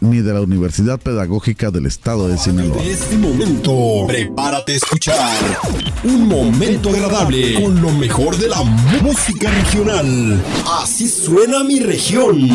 [0.00, 2.82] Ni de la Universidad Pedagógica del Estado de Sinaloa.
[2.82, 5.40] En este momento, prepárate a escuchar
[6.04, 8.62] un momento agradable con lo mejor de la
[9.02, 10.44] música regional.
[10.82, 12.46] Así suena mi región.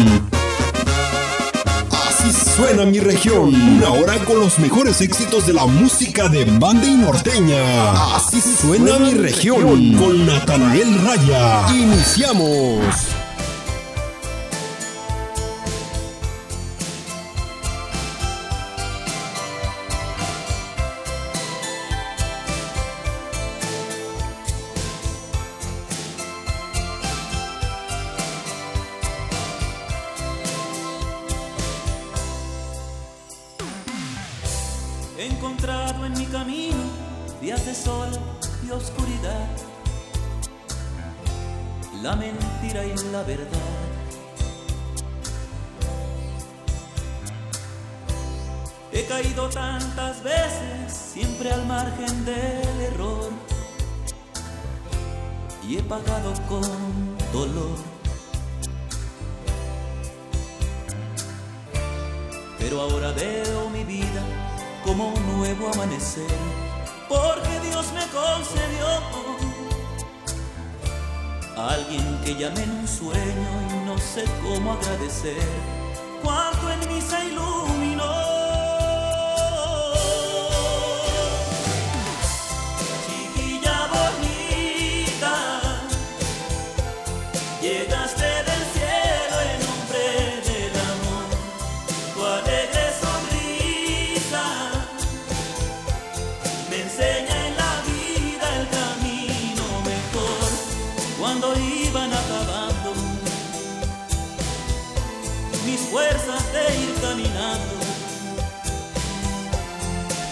[1.89, 3.55] Así suena mi región.
[3.55, 8.16] Una hora con los mejores éxitos de la música de banda y norteña.
[8.16, 11.73] Así suena mi región con Natanael Raya.
[11.73, 13.18] Iniciamos.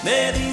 [0.08, 0.47] Baby.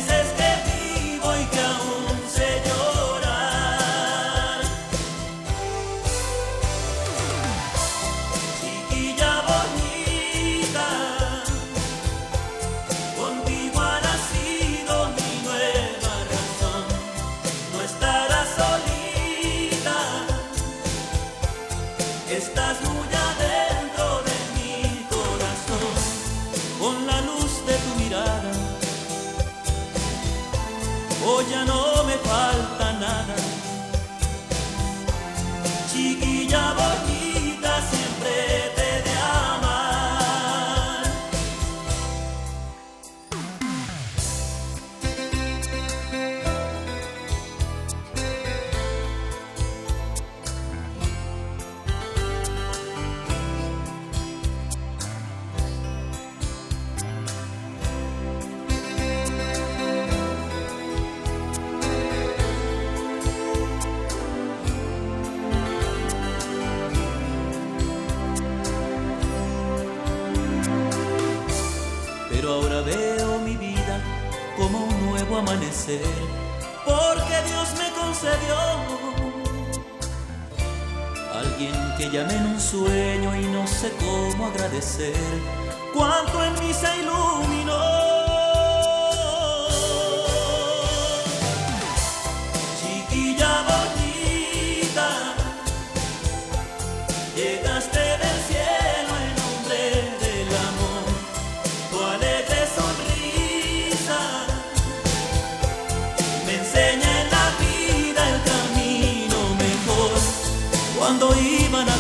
[111.05, 111.94] cuando iban a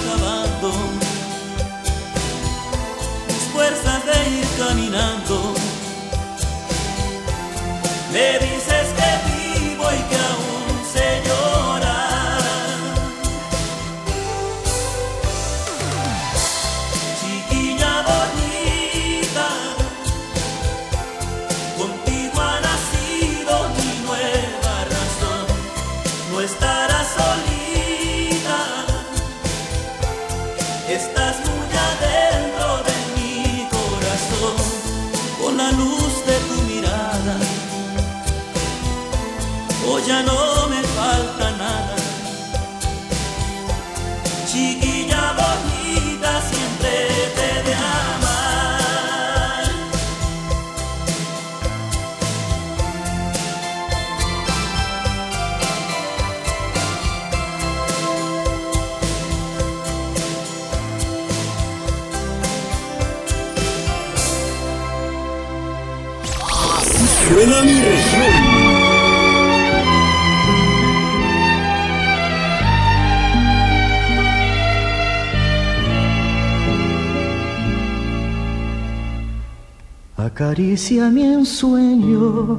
[80.54, 82.56] Acaricia mi ensueño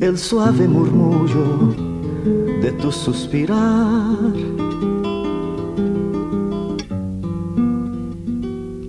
[0.00, 1.74] el suave murmullo
[2.62, 4.32] de tu suspirar.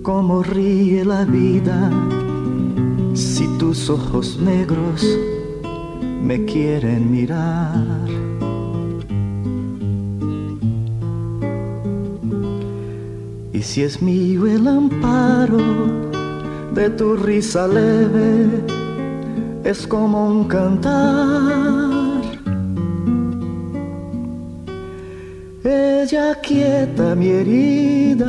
[0.00, 1.90] Cómo ríe la vida
[3.12, 5.06] si tus ojos negros
[6.22, 8.08] me quieren mirar.
[13.52, 16.01] Y si es mío el amparo
[16.74, 18.64] de tu risa leve,
[19.64, 21.90] es como un cantar.
[25.64, 28.26] Ella quieta mi herida,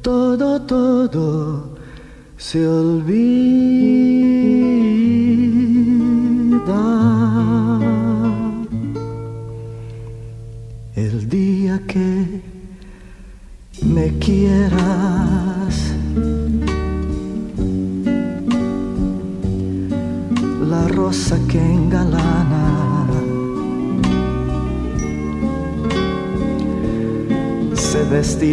[0.00, 1.76] todo, todo
[2.36, 3.61] se olvida.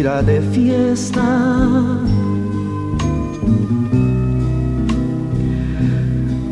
[0.00, 1.20] De fiesta.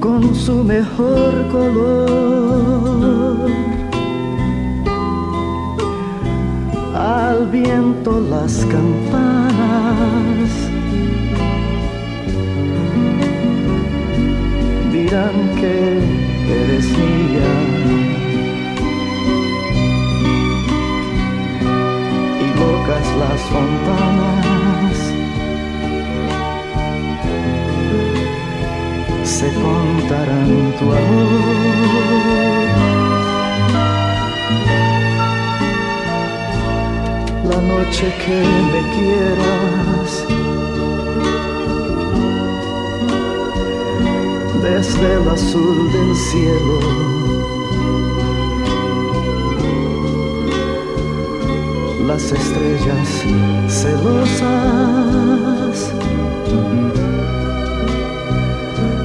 [0.01, 2.19] Con su mejor color.
[6.95, 10.51] al viento las campanas
[14.93, 16.01] dirán que
[16.53, 17.68] eres mía
[23.19, 24.97] las fontanas
[29.25, 32.09] se contarán tu amor
[37.51, 38.39] la noche que
[38.73, 40.11] me quieras.
[44.63, 47.18] Desde el azul del cielo.
[52.09, 53.09] Las estrellas
[53.69, 54.47] celosas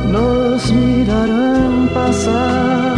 [0.09, 2.95] nos mirarán pasar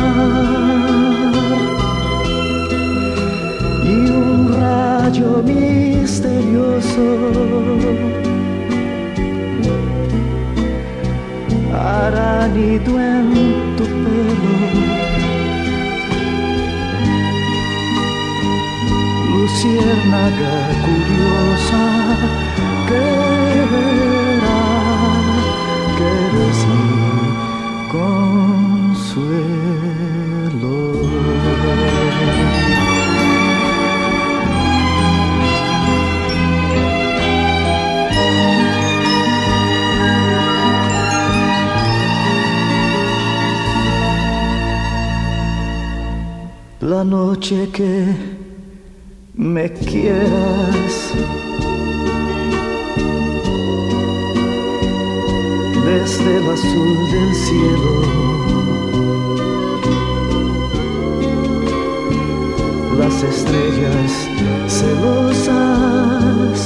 [3.84, 7.06] y un rayo misterioso
[11.74, 15.15] hará nido en tu pelo.
[19.56, 21.84] Luciérnaga curiosa
[22.88, 23.06] que
[23.72, 24.64] verá
[25.98, 26.92] que mi
[27.96, 29.16] consuelo.
[46.82, 48.35] la noche que
[49.46, 51.14] me quieras.
[55.86, 57.94] Desde el azul del cielo.
[62.98, 64.12] Las estrellas
[64.68, 66.58] celosas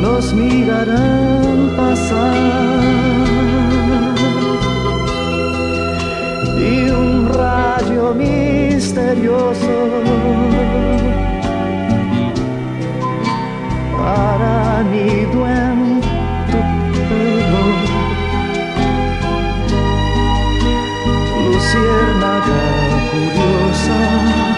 [0.00, 2.80] nos mirarán pasar.
[6.62, 7.69] y un rayo
[8.14, 9.76] misterioso
[14.04, 16.00] hará nido en
[16.50, 16.60] tu
[17.08, 17.64] pelo.
[21.46, 22.62] Luciérnaga
[23.10, 24.49] curiosa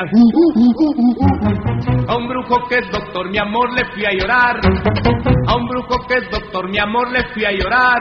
[0.00, 0.04] A
[2.16, 4.58] un brujo que es doctor, mi amor, le fui a llorar.
[5.46, 8.00] A un brujo que es doctor, mi amor, le fui a llorar.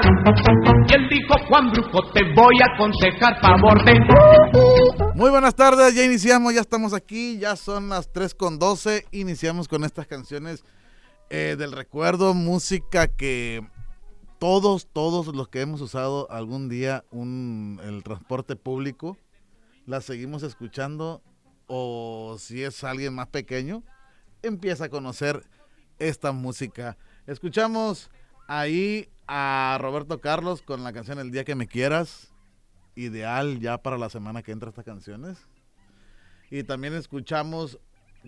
[0.88, 4.00] Y él dijo, Juan Brujo, te voy a aconsejar favor de...
[5.13, 9.08] Muy buenas tardes, ya iniciamos, ya estamos aquí, ya son las 3 con 12.
[9.12, 10.63] Iniciamos con estas canciones
[11.29, 13.60] eh, del recuerdo, música que
[14.39, 19.18] todos, todos los que hemos usado algún día un, el transporte público,
[19.86, 21.22] la seguimos escuchando
[21.70, 23.84] o si es alguien más pequeño,
[24.42, 25.46] empieza a conocer
[26.00, 26.98] esta música.
[27.28, 28.10] Escuchamos
[28.48, 32.34] ahí a Roberto Carlos con la canción El día que me quieras.
[32.96, 35.38] Ideal ya para la semana que entra estas canciones.
[36.50, 37.80] Y también escuchamos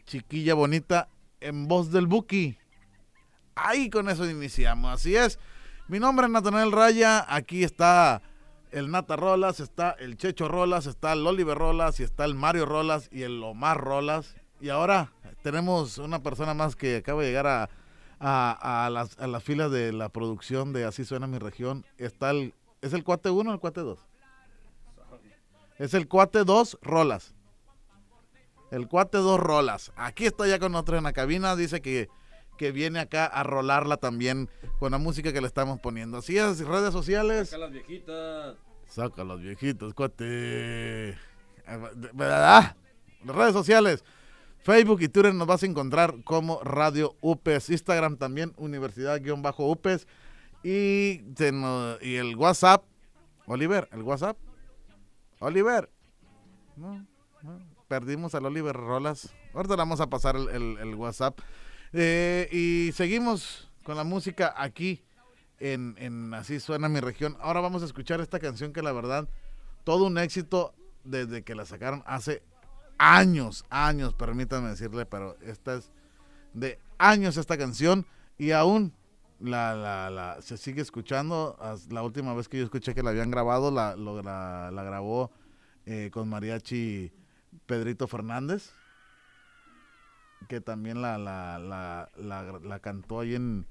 [0.05, 2.57] Chiquilla Bonita en voz del Buki.
[3.55, 4.93] Ahí con eso iniciamos.
[4.93, 5.39] Así es.
[5.87, 7.25] Mi nombre es Natanael Raya.
[7.27, 8.21] Aquí está
[8.71, 12.65] el Nata Rolas, está el Checho Rolas, está el Oliver Rolas y está el Mario
[12.65, 14.35] Rolas y el Omar Rolas.
[14.59, 15.11] Y ahora
[15.43, 17.69] tenemos una persona más que acaba de llegar
[18.19, 21.85] a, las, a la fila de la producción de Así Suena Mi Región.
[21.97, 23.99] Está el, ¿Es el cuate 1 o el cuate 2?
[25.77, 27.33] Es el cuate 2 Rolas.
[28.71, 29.91] El cuate 2 Rolas.
[29.95, 31.55] Aquí está ya con nosotros en la cabina.
[31.55, 32.09] Dice que
[32.61, 36.19] que viene acá a rolarla también con la música que le estamos poniendo.
[36.19, 37.49] Así es, redes sociales.
[37.49, 38.55] Saca las viejitas.
[38.87, 41.17] Saca las viejitas, cuate.
[42.13, 42.75] ¿Verdad?
[43.25, 44.03] Las redes sociales.
[44.59, 47.71] Facebook y Twitter nos vas a encontrar como Radio UPES.
[47.71, 50.05] Instagram también, Universidad-UPES.
[50.63, 51.23] Y,
[52.01, 52.83] y el WhatsApp.
[53.47, 54.37] Oliver, el WhatsApp.
[55.39, 55.89] Oliver.
[57.87, 59.33] perdimos al Oliver Rolas.
[59.55, 61.39] Ahorita le vamos a pasar el WhatsApp.
[61.93, 65.03] Eh, y seguimos con la música aquí
[65.59, 67.37] en, Así suena mi región.
[67.39, 69.27] Ahora vamos a escuchar esta canción que la verdad,
[69.83, 72.41] todo un éxito desde que la sacaron hace
[72.97, 75.91] años, años, permítanme decirle, pero esta es
[76.53, 78.05] de años esta canción
[78.37, 78.93] y aún
[79.39, 79.75] la,
[80.09, 81.57] la, se sigue escuchando.
[81.89, 85.31] La última vez que yo escuché que la habían grabado, la, la, grabó
[85.85, 87.11] eh, con mariachi
[87.65, 88.71] Pedrito Fernández
[90.47, 93.65] que también la, la, la, la, cantó ahí en,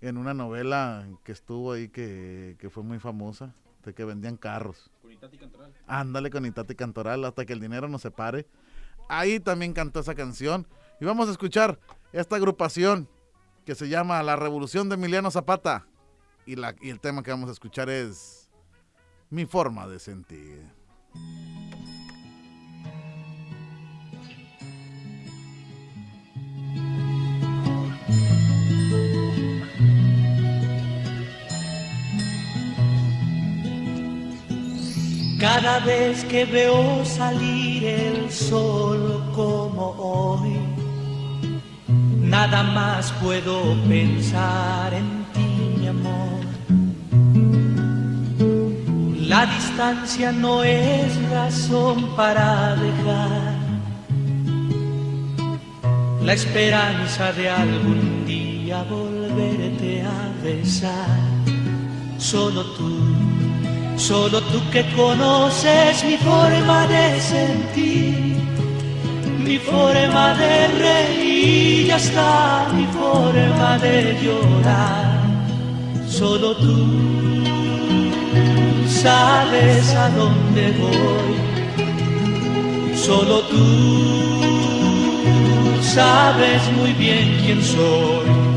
[0.00, 4.90] en una novela que estuvo ahí que, fue muy famosa, de que vendían carros.
[5.02, 5.72] Con Itati Cantoral.
[5.86, 8.46] Ándale con Itati Cantoral hasta que el dinero no se pare.
[9.08, 10.66] Ahí también cantó esa canción.
[11.00, 11.78] Y vamos a escuchar
[12.12, 13.08] esta agrupación
[13.64, 15.86] que se llama La Revolución de Emiliano Zapata.
[16.46, 18.50] Y, la, y el tema que vamos a escuchar es
[19.30, 20.64] Mi forma de sentir.
[35.40, 40.60] Cada vez que veo salir el sol como hoy,
[42.20, 46.40] nada más puedo pensar en ti, mi amor.
[49.28, 53.60] La distancia no es razón para dejar
[56.22, 61.18] la esperanza de algún día volverte a besar.
[62.18, 63.29] Solo tú
[64.00, 68.34] Solo tú que conoces mi forma de sentir,
[69.38, 75.20] mi forma de reír y hasta mi forma de llorar.
[76.08, 76.86] Solo tú
[78.88, 81.36] sabes a dónde voy.
[82.96, 84.40] Solo tú
[85.82, 88.49] sabes muy bien quién soy.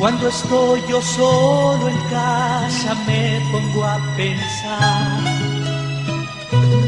[0.00, 5.20] Cuando estoy yo solo en casa me pongo a pensar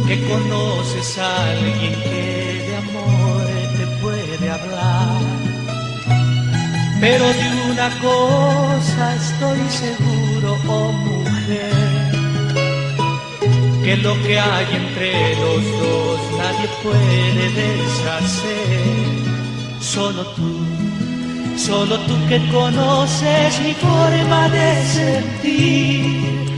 [0.08, 3.44] que conoces a alguien que de amor
[3.76, 5.20] te puede hablar.
[7.02, 12.12] Pero de una cosa estoy seguro, oh mujer,
[13.84, 18.80] que lo que hay entre los dos nadie puede deshacer,
[19.80, 20.81] solo tú
[21.66, 26.50] Solo tú que conoces mi forma de sentir,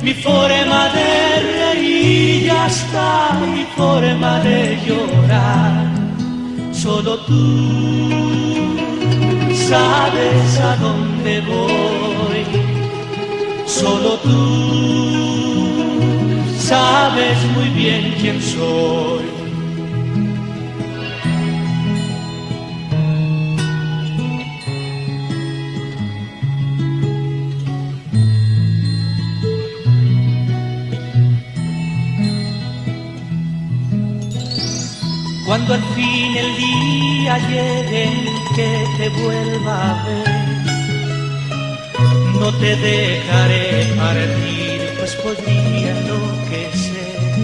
[0.00, 1.10] mi forma de
[1.58, 5.90] reír y hasta mi forma de llorar.
[6.72, 8.76] Solo tú
[9.68, 12.44] sabes a dónde voy.
[13.66, 14.36] Solo tú
[16.60, 19.33] sabes muy bien quién soy.
[35.54, 38.24] Cuando al fin el día llegue en
[38.56, 40.28] que te vuelva a ver,
[42.40, 47.38] no te dejaré partir, pues podría enloquecer.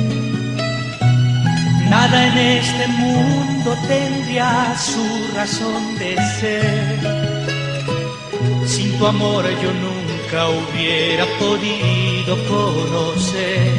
[1.89, 6.99] Nada en este mundo tendría su razón de ser.
[8.67, 13.71] Sin tu amor yo nunca hubiera podido conocer.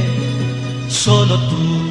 [0.87, 1.90] Solo tú,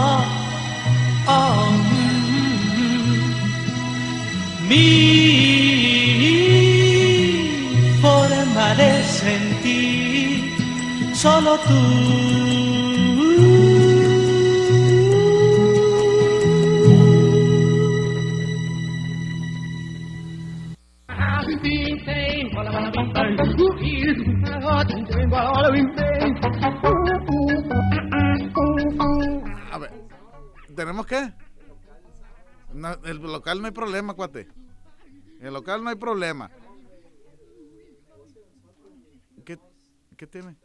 [4.71, 4.77] Mi
[8.01, 10.55] forma de sentir.
[11.13, 11.79] Solo tú.
[29.71, 29.91] A ver,
[30.75, 31.33] ¿tenemos qué?
[32.73, 34.47] No, el local no hay problema, cuate.
[35.41, 36.49] El local no hay problema.
[39.43, 39.59] ¿Qué,
[40.15, 40.55] qué tiene?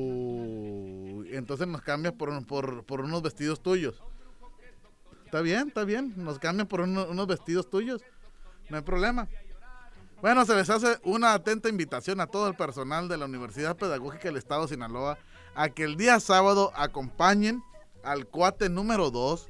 [0.00, 4.02] Uy, entonces nos cambias por, por, por unos vestidos tuyos.
[5.24, 6.12] Está bien, está bien.
[6.16, 8.02] Nos cambian por uno- unos vestidos tuyos.
[8.68, 9.28] No hay problema.
[10.20, 14.24] Bueno, se les hace una atenta invitación a todo el personal de la Universidad Pedagógica
[14.28, 15.18] del Estado de Sinaloa
[15.54, 17.62] a que el día sábado acompañen
[18.02, 19.48] al cuate número 2.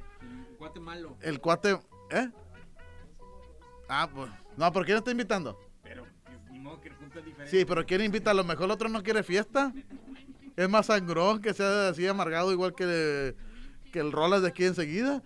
[0.57, 1.17] Cuate malo.
[1.21, 1.79] El cuate...
[2.11, 2.29] ¿Eh?
[3.89, 4.29] Ah, pues...
[4.57, 5.57] No, ¿por quién está invitando?
[5.83, 7.57] Pero, pues, ni modo que el punto es diferente.
[7.57, 8.31] Sí, pero ¿quién invita?
[8.31, 9.73] A lo mejor el otro no quiere fiesta.
[10.55, 13.35] Es más sangrón, que sea así amargado igual que,
[13.91, 15.21] que el Rolas de aquí enseguida.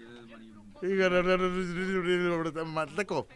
[2.66, 3.28] Manteco.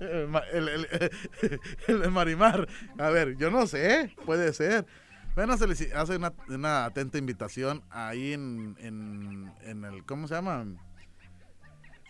[0.00, 1.60] El, el, el-
[2.04, 2.68] el Marimar.
[2.98, 4.86] A ver, yo no sé, puede ser.
[5.34, 10.34] Bueno, se les hace una, una atenta invitación ahí en, en, en el, ¿cómo se
[10.34, 10.64] llama?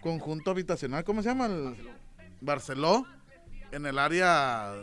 [0.04, 1.46] Conjunto habitacional, ¿cómo se llama?
[1.46, 1.76] El
[2.42, 3.06] Barceló,
[3.72, 4.74] en el área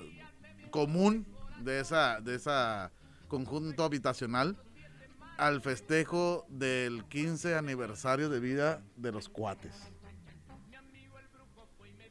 [0.71, 1.27] común
[1.60, 2.91] de esa, de esa
[3.27, 4.57] conjunto habitacional
[5.38, 9.73] al festejo del 15 aniversario de vida de los cuates.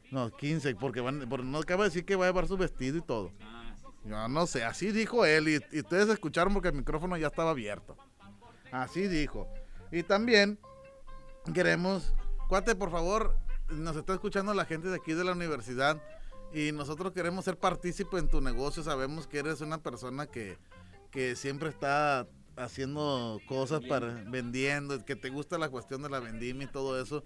[0.09, 2.97] No, 15, porque van, porque no acaba de decir que va a llevar su vestido
[2.97, 3.33] y todo.
[4.05, 7.51] Yo no sé, así dijo él y, y ustedes escucharon porque el micrófono ya estaba
[7.51, 7.97] abierto.
[8.71, 9.49] Así dijo.
[9.91, 10.57] Y también
[11.53, 12.13] queremos,
[12.51, 13.33] cuate, por favor,
[13.69, 16.01] nos está escuchando la gente de aquí de la universidad
[16.53, 18.83] y nosotros queremos ser partícipe en tu negocio.
[18.83, 20.57] Sabemos que eres una persona que,
[21.11, 26.65] que siempre está haciendo cosas para vendiendo, que te gusta la cuestión de la vendimia
[26.65, 27.23] y todo eso.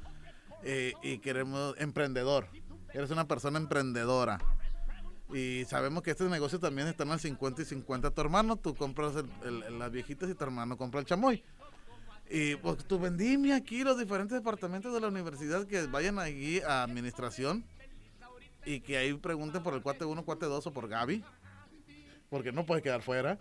[0.61, 2.47] eh, y queremos emprendedor.
[2.93, 4.37] Eres una persona emprendedora.
[5.33, 8.11] Y sabemos que estos negocios también están al 50 y 50.
[8.11, 11.43] Tu hermano, tú compras el- el- las viejitas y tu hermano compra el chamoy.
[12.29, 16.83] Y pues tu vendimia aquí, los diferentes departamentos de la universidad que vayan allí a
[16.83, 17.63] administración
[18.65, 21.23] y que ahí pregunten por el cuate 1, cuate 2 o por Gaby,
[22.29, 23.37] porque no puede quedar fuera.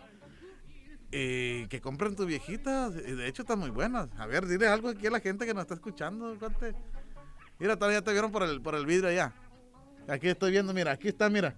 [1.11, 4.09] Y que compren tus viejitas, y de hecho están muy buenas.
[4.19, 6.75] A ver, dile algo aquí a la gente que nos está escuchando, cuate.
[7.59, 9.33] Mira, todavía te vieron por el, por el vidrio allá.
[10.09, 11.57] Aquí estoy viendo, mira, aquí está, mira.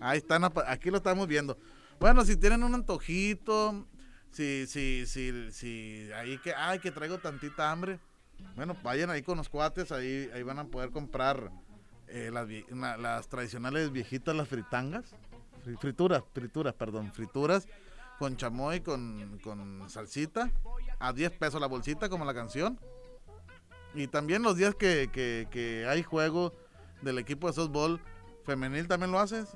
[0.00, 1.58] Ahí están, aquí lo estamos viendo.
[2.00, 3.86] Bueno, si tienen un antojito,
[4.32, 7.98] si, si, si, si, ahí que, ay, que traigo tantita hambre.
[8.54, 11.50] Bueno, vayan ahí con los cuates, ahí, ahí van a poder comprar
[12.08, 12.46] eh, las,
[13.00, 15.14] las tradicionales viejitas, las fritangas.
[15.64, 17.66] Fri- Frituras, frituras, perdón, frituras
[18.18, 20.50] con chamoy, con, con salsita,
[20.98, 22.78] a 10 pesos la bolsita, como la canción.
[23.94, 26.52] Y también los días que, que, que hay juego
[27.02, 28.00] del equipo de softball
[28.44, 29.48] femenil también lo haces.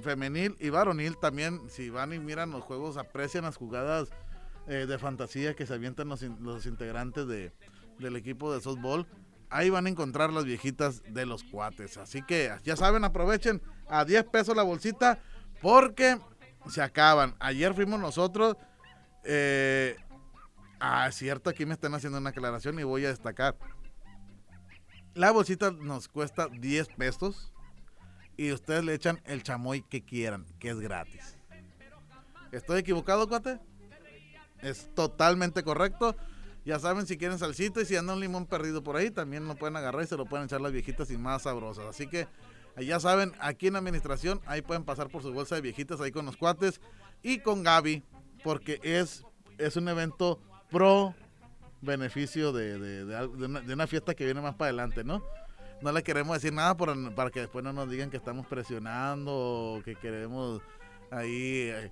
[0.00, 4.10] Femenil y varonil también, si van y miran los juegos, aprecian las jugadas
[4.66, 7.52] eh, de fantasía que se avientan los, los integrantes de,
[7.98, 9.06] del equipo de softball.
[9.48, 11.96] Ahí van a encontrar las viejitas de los cuates.
[11.98, 15.20] Así que ya saben, aprovechen a 10 pesos la bolsita
[15.62, 16.18] porque
[16.68, 17.34] se acaban.
[17.38, 18.56] Ayer fuimos nosotros.
[19.24, 19.96] Eh,
[20.80, 23.56] ah, cierto, aquí me están haciendo una aclaración y voy a destacar.
[25.14, 27.52] La bolsita nos cuesta 10 pesos
[28.36, 31.36] y ustedes le echan el chamoy que quieran, que es gratis.
[32.52, 33.58] ¿Estoy equivocado, cuate?
[34.62, 36.16] Es totalmente correcto.
[36.64, 39.54] Ya saben, si quieren salsita y si anda un limón perdido por ahí, también lo
[39.54, 41.86] pueden agarrar y se lo pueden echar las viejitas y más sabrosas.
[41.86, 42.26] Así que
[42.80, 46.26] ya saben, aquí en administración, ahí pueden pasar por su bolsa de viejitas ahí con
[46.26, 46.80] los cuates
[47.22, 48.02] y con Gaby,
[48.42, 49.24] porque es,
[49.58, 51.14] es un evento pro
[51.82, 55.22] beneficio de, de- una, de una fiesta que viene más para adelante, ¿no?
[55.82, 59.32] No le queremos decir nada por- para que después no nos digan que estamos presionando
[59.32, 60.62] o que queremos
[61.10, 61.90] ahí eh,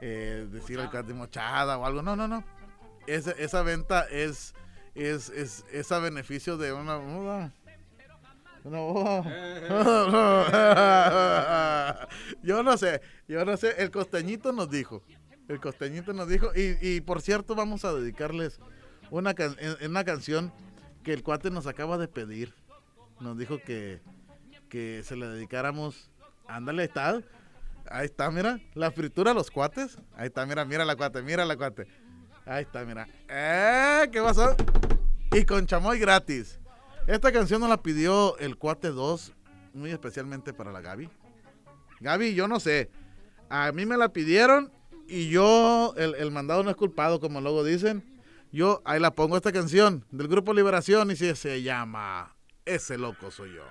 [0.00, 2.02] eh, decir el canto mochada o algo.
[2.02, 2.44] No, no, no.
[3.06, 4.54] Esa, esa venta es,
[4.94, 6.96] es, es, es a beneficio de una.
[6.98, 9.24] Una boda.
[12.42, 13.74] yo no sé, yo no sé.
[13.82, 15.02] El costeñito nos dijo.
[15.48, 16.50] El costeñito nos dijo.
[16.56, 18.58] Y, y por cierto, vamos a dedicarles
[19.10, 20.52] una, can- una canción
[21.02, 22.54] que el cuate nos acaba de pedir.
[23.20, 24.00] Nos dijo que,
[24.68, 26.10] que se le dedicáramos.
[26.46, 27.20] Ándale, está.
[27.90, 28.60] Ahí está, mira.
[28.74, 29.98] La fritura los cuates.
[30.16, 31.86] Ahí está, mira, mira la cuate, mira la cuate.
[32.46, 33.08] Ahí está, mira.
[33.28, 34.08] ¡Eh!
[34.10, 34.54] ¿Qué pasó?
[35.32, 36.58] Y con chamoy gratis.
[37.06, 39.32] Esta canción nos la pidió el cuate 2,
[39.74, 41.10] muy especialmente para la Gaby.
[42.00, 42.90] Gaby, yo no sé.
[43.50, 44.72] A mí me la pidieron
[45.06, 48.02] y yo, el, el mandado no es culpado, como luego dicen.
[48.52, 52.33] Yo ahí la pongo esta canción del grupo Liberación y se, se llama
[52.66, 53.62] Ese loco soy yo.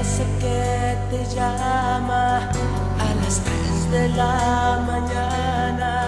[0.00, 6.01] Ese que te llama a las 3 de la mañana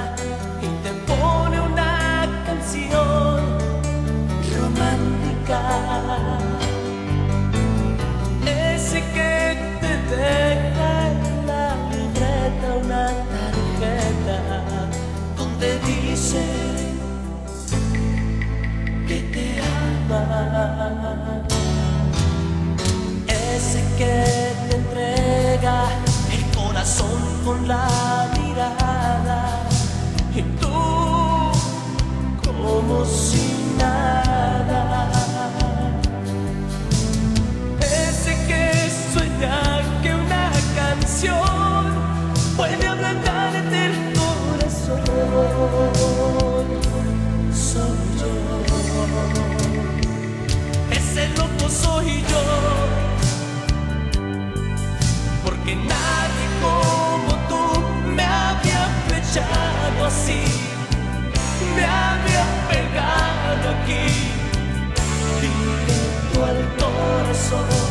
[10.16, 14.38] deja en la libreta una tarjeta
[15.37, 16.44] donde dice
[19.09, 21.42] que te ama
[23.27, 24.16] ese que
[24.68, 25.77] te entrega
[26.33, 29.40] el corazón con la mirada
[30.35, 30.74] y tú
[32.44, 34.23] como si nada.
[41.24, 45.00] Canción puede ablandarte el corazón.
[47.52, 48.32] Soy yo.
[50.90, 52.44] Ese loco soy yo
[55.42, 57.62] porque nadie como tú
[58.14, 60.42] me había flechado así,
[61.76, 64.06] me había pegado aquí,
[65.40, 67.84] directo al corazón.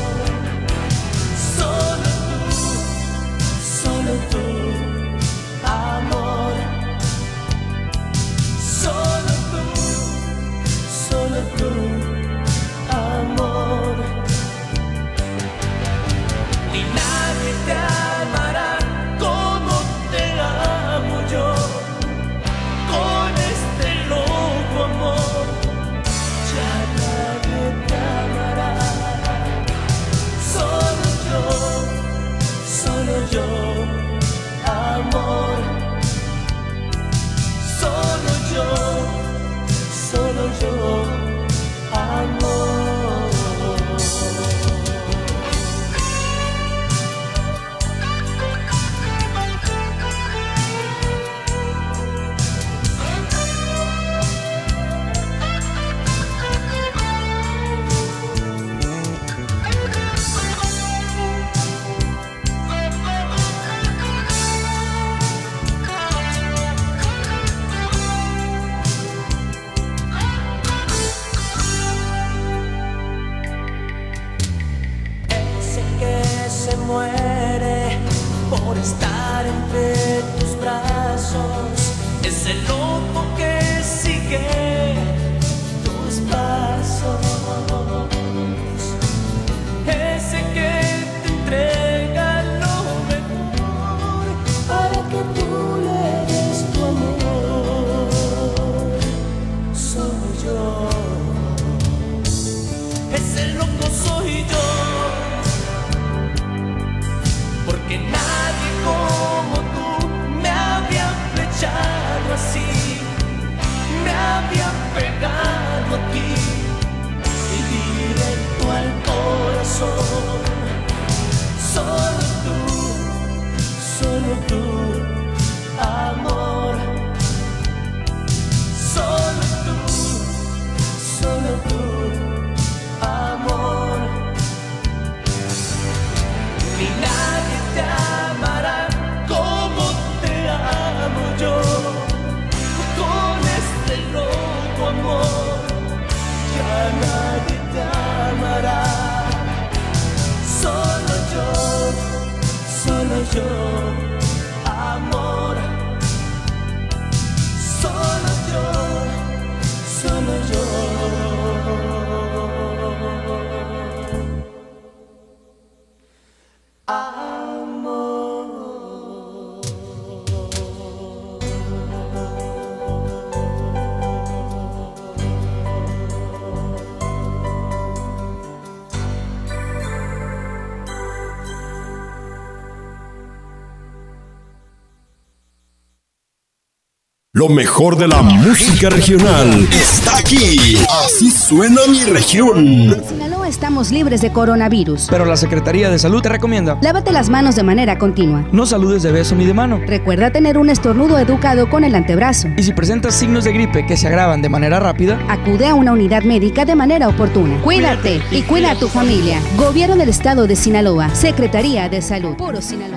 [187.44, 190.78] Lo mejor de la música regional está aquí.
[191.04, 192.94] Así suena mi región.
[192.94, 195.08] En Sinaloa estamos libres de coronavirus.
[195.10, 196.78] Pero la Secretaría de Salud te recomienda.
[196.82, 198.48] Lávate las manos de manera continua.
[198.54, 199.82] No saludes de beso ni de mano.
[199.86, 202.48] Recuerda tener un estornudo educado con el antebrazo.
[202.56, 205.92] Y si presentas signos de gripe que se agravan de manera rápida, Acude a una
[205.92, 207.60] unidad médica de manera oportuna.
[207.62, 209.42] Cuídate y cuida a tu familia.
[209.58, 211.14] Gobierno del Estado de Sinaloa.
[211.14, 212.38] Secretaría de Salud.
[212.38, 212.93] Puro Sinaloa.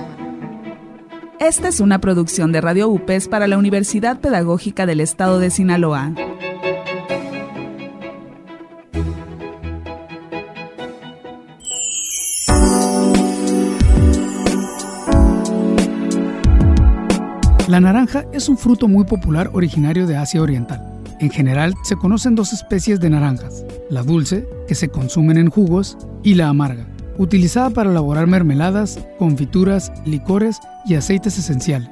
[1.39, 6.11] Esta es una producción de Radio UPES para la Universidad Pedagógica del Estado de Sinaloa.
[17.67, 20.81] La naranja es un fruto muy popular originario de Asia Oriental.
[21.19, 25.99] En general se conocen dos especies de naranjas, la dulce, que se consumen en jugos,
[26.23, 31.89] y la amarga, utilizada para elaborar mermeladas, confituras, licores y aceites esenciales.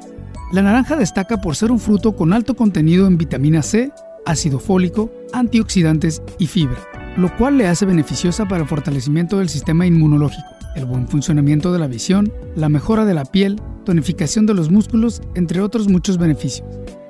[0.51, 3.91] La naranja destaca por ser un fruto con alto contenido en vitamina C,
[4.25, 6.77] ácido fólico, antioxidantes y fibra,
[7.17, 11.79] lo cual le hace beneficiosa para el fortalecimiento del sistema inmunológico, el buen funcionamiento de
[11.79, 16.67] la visión, la mejora de la piel, tonificación de los músculos, entre otros muchos beneficios.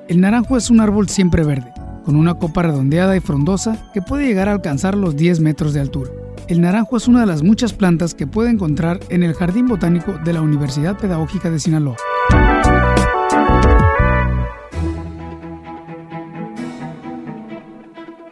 [0.08, 1.72] El naranjo es un árbol siempre verde,
[2.04, 5.80] con una copa redondeada y frondosa que puede llegar a alcanzar los 10 metros de
[5.80, 6.10] altura.
[6.48, 10.12] El naranjo es una de las muchas plantas que puede encontrar en el Jardín Botánico
[10.24, 11.96] de la Universidad Pedagógica de Sinaloa.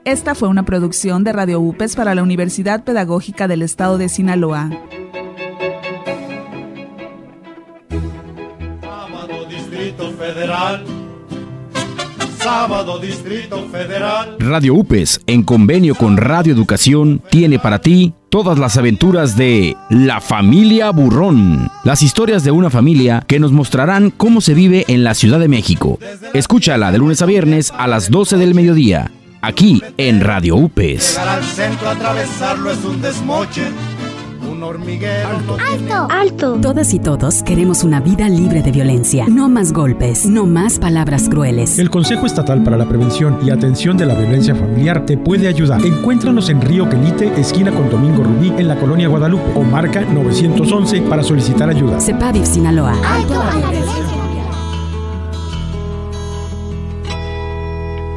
[0.05, 4.71] Esta fue una producción de Radio UPES para la Universidad Pedagógica del Estado de Sinaloa.
[12.65, 14.37] Sábado Distrito Federal.
[14.39, 20.23] Radio UPES, en convenio con Radio Educación, tiene para ti todas las aventuras de La
[20.23, 21.71] Familia Burrón.
[21.85, 25.49] Las historias de una familia que nos mostrarán cómo se vive en la Ciudad de
[25.49, 25.99] México.
[26.33, 31.19] Escúchala de lunes a viernes a las 12 del mediodía, aquí en Radio UPES.
[31.19, 33.65] Llegar al centro, atravesarlo es un desmoche.
[34.67, 35.29] Hormiguero.
[35.47, 36.59] no tiene- ¡Alto!
[36.61, 39.27] Todas y todos queremos una vida libre de violencia.
[39.29, 41.79] No más golpes, no más palabras crueles.
[41.79, 45.85] El Consejo Estatal para la Prevención y Atención de la Violencia Familiar te puede ayudar.
[45.85, 51.03] Encuéntranos en Río Quelite, esquina con Domingo Rubí, en la colonia Guadalupe, o marca 911
[51.03, 52.01] para solicitar ayuda.
[52.01, 52.95] CEPAVIF Sinaloa.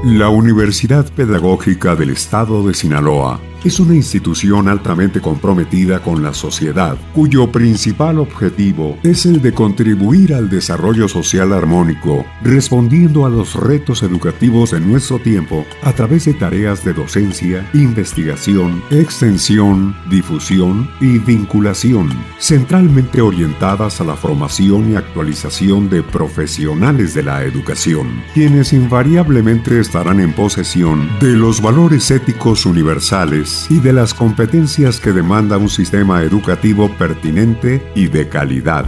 [0.03, 6.97] La Universidad Pedagógica del Estado de Sinaloa es una institución altamente comprometida con la sociedad,
[7.13, 14.03] cuyo principal objetivo es el de contribuir al desarrollo social armónico, respondiendo a los retos
[14.03, 22.09] educativos de nuestro tiempo a través de tareas de docencia, investigación, extensión, difusión y vinculación,
[22.39, 30.19] centralmente orientadas a la formación y actualización de profesionales de la educación, quienes invariablemente estarán
[30.19, 36.21] en posesión de los valores éticos universales y de las competencias que demanda un sistema
[36.21, 38.85] educativo pertinente y de calidad.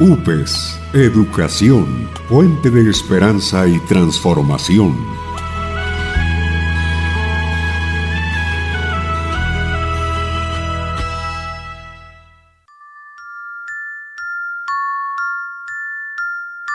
[0.00, 4.94] UPES, Educación, Puente de Esperanza y Transformación.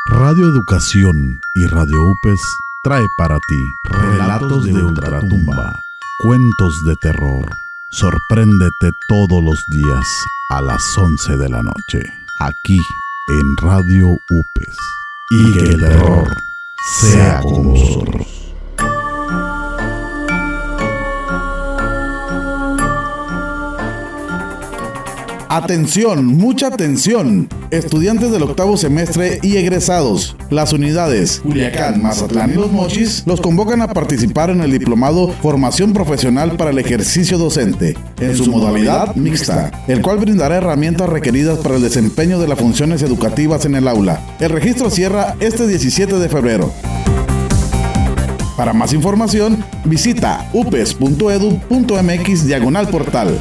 [0.08, 2.42] Radio Educación y Radio UPES
[2.84, 5.82] trae para ti relatos de ultratumba,
[6.22, 7.46] cuentos de terror.
[7.92, 10.06] Sorpréndete todos los días
[10.50, 12.04] a las 11 de la noche,
[12.40, 12.80] aquí
[13.30, 14.78] en Radio UPES.
[15.32, 16.28] Y que el terror
[17.00, 18.33] sea con.
[25.54, 27.48] Atención, mucha atención.
[27.70, 30.36] Estudiantes del octavo semestre y egresados.
[30.50, 35.94] Las unidades Culiacán, Mazatlán y Los Mochis los convocan a participar en el diplomado Formación
[35.94, 41.76] Profesional para el Ejercicio Docente, en su modalidad mixta, el cual brindará herramientas requeridas para
[41.76, 44.22] el desempeño de las funciones educativas en el aula.
[44.40, 46.74] El registro cierra este 17 de febrero.
[48.58, 53.40] Para más información, visita upes.edu.mx diagonal portal.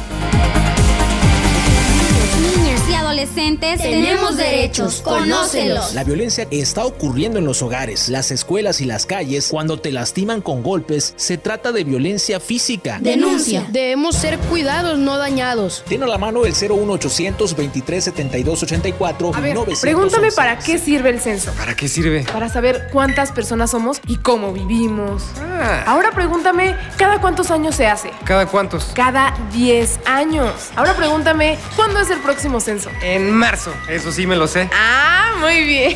[3.23, 5.93] Adolescentes tenemos derechos, conócelos.
[5.93, 9.47] La violencia está ocurriendo en los hogares, las escuelas y las calles.
[9.49, 12.99] Cuando te lastiman con golpes, se trata de violencia física.
[12.99, 13.65] Denuncia.
[13.69, 15.83] Debemos ser cuidados, no dañados.
[15.87, 21.09] Tiene a la mano el 01800 23 72 84 A ver, pregúntame para qué sirve
[21.09, 21.51] el censo.
[21.53, 22.25] ¿Para qué sirve?
[22.31, 25.23] Para saber cuántas personas somos y cómo vivimos.
[25.39, 25.83] Ah.
[25.85, 28.11] Ahora pregúntame, ¿cada cuántos años se hace?
[28.25, 28.85] ¿Cada cuántos?
[28.93, 30.51] Cada 10 años.
[30.75, 32.89] Ahora pregúntame, ¿cuándo es el próximo censo?
[33.13, 33.71] En marzo.
[33.87, 34.67] Eso sí me lo sé.
[34.73, 35.95] Ah, muy bien,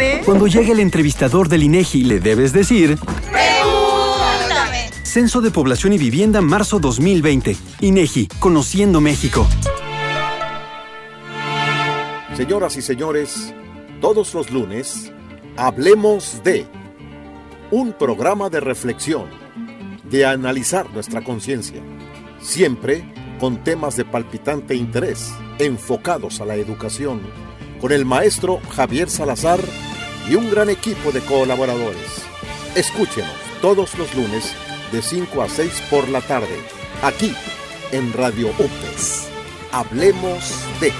[0.00, 0.22] ¿eh?
[0.24, 2.96] Cuando llegue el entrevistador del INEGI, le debes decir.
[3.32, 4.88] Pregúntame.
[5.02, 7.56] Censo de Población y Vivienda, marzo 2020.
[7.80, 9.48] INEGI, Conociendo México.
[12.36, 13.52] Señoras y señores,
[14.00, 15.10] todos los lunes,
[15.56, 16.68] hablemos de
[17.72, 19.26] un programa de reflexión,
[20.08, 21.82] de analizar nuestra conciencia,
[22.40, 27.20] siempre con temas de palpitante interés, enfocados a la educación,
[27.80, 29.60] con el maestro Javier Salazar
[30.28, 32.24] y un gran equipo de colaboradores.
[32.74, 34.54] Escúchenos todos los lunes
[34.92, 36.56] de 5 a 6 por la tarde,
[37.02, 37.34] aquí
[37.92, 39.28] en Radio UPES.
[39.72, 40.92] Hablemos de...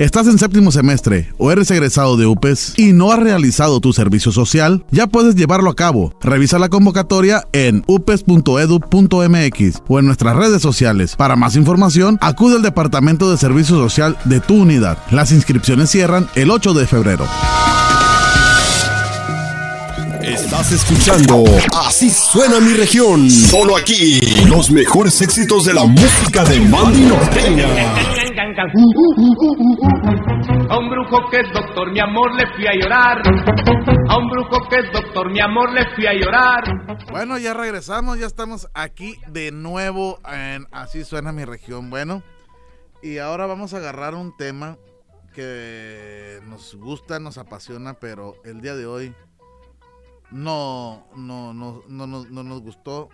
[0.00, 4.32] ¿Estás en séptimo semestre o eres egresado de UPES y no has realizado tu servicio
[4.32, 4.82] social?
[4.90, 6.14] Ya puedes llevarlo a cabo.
[6.22, 11.16] Revisa la convocatoria en upes.edu.mx o en nuestras redes sociales.
[11.16, 14.96] Para más información, acude al Departamento de Servicio Social de tu unidad.
[15.10, 17.26] Las inscripciones cierran el 8 de febrero.
[20.22, 21.44] Estás escuchando
[21.76, 23.30] Así suena mi región.
[23.30, 24.18] Solo aquí.
[24.46, 27.68] Los mejores éxitos de la música de Mandy Norteña.
[30.70, 33.20] A un brujo que es doctor, mi amor, le fui a llorar.
[34.08, 36.64] A un brujo que es doctor, mi amor, le fui a llorar.
[37.10, 41.90] Bueno, ya regresamos, ya estamos aquí de nuevo en Así suena mi región.
[41.90, 42.22] Bueno,
[43.02, 44.78] y ahora vamos a agarrar un tema
[45.34, 49.14] que nos gusta, nos apasiona, pero el día de hoy
[50.30, 53.10] no, no, no, no, no, no nos gustó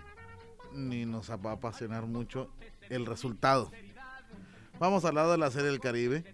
[0.73, 2.49] ni nos va a apasionar mucho
[2.91, 3.73] el resultado.
[4.79, 6.25] Vamos a hablar de la Serie del Caribe.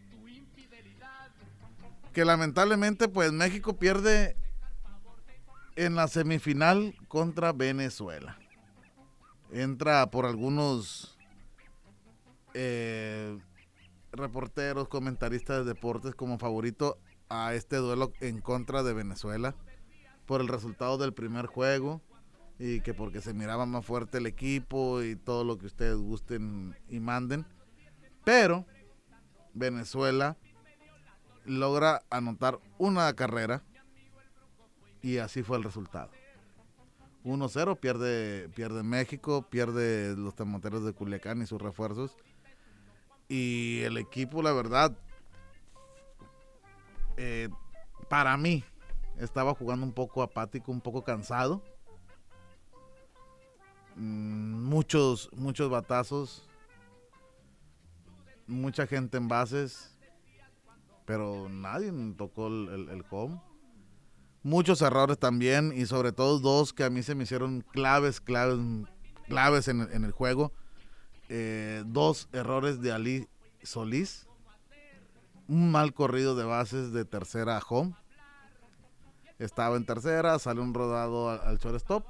[2.12, 4.37] Que lamentablemente pues México pierde
[5.76, 8.38] en la semifinal contra Venezuela.
[9.52, 11.16] Entra por algunos
[12.55, 13.38] eh,
[14.11, 19.55] reporteros, comentaristas de deportes como favorito a este duelo en contra de Venezuela
[20.26, 22.02] por el resultado del primer juego
[22.59, 26.76] y que porque se miraba más fuerte el equipo y todo lo que ustedes gusten
[26.88, 27.46] y manden.
[28.24, 28.64] Pero
[29.54, 30.37] Venezuela
[31.44, 33.62] logra anotar una carrera
[35.00, 36.11] y así fue el resultado.
[37.24, 42.16] 1-0 pierde, pierde México, pierde los tomateros de Culiacán y sus refuerzos.
[43.28, 44.96] Y el equipo, la verdad,
[47.16, 47.48] eh,
[48.08, 48.64] para mí,
[49.18, 51.62] estaba jugando un poco apático, un poco cansado.
[53.96, 56.48] Mm, muchos, muchos batazos.
[58.52, 59.98] Mucha gente en bases.
[61.04, 63.40] Pero nadie tocó el, el, el home.
[64.42, 65.72] Muchos errores también.
[65.74, 68.58] Y sobre todo dos que a mí se me hicieron claves, claves,
[69.26, 70.52] claves en, en el juego.
[71.28, 73.28] Eh, dos errores de Ali
[73.62, 74.28] Solís.
[75.48, 77.94] Un mal corrido de bases de tercera a home
[79.38, 82.06] estaba en tercera, sale un rodado al, al shortstop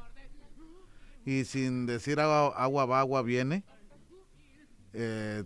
[1.25, 3.65] y sin decir agua, agua va, agua viene.
[4.93, 5.45] Eh,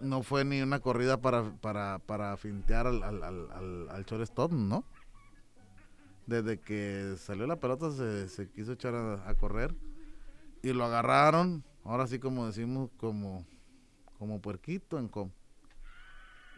[0.00, 4.84] no fue ni una corrida para, para, para fintear al, al, al, al shortstop, ¿no?
[6.26, 9.74] Desde que salió la pelota se, se quiso echar a, correr
[10.62, 13.46] y lo agarraron, ahora sí como decimos, como,
[14.18, 15.30] como puerquito en com.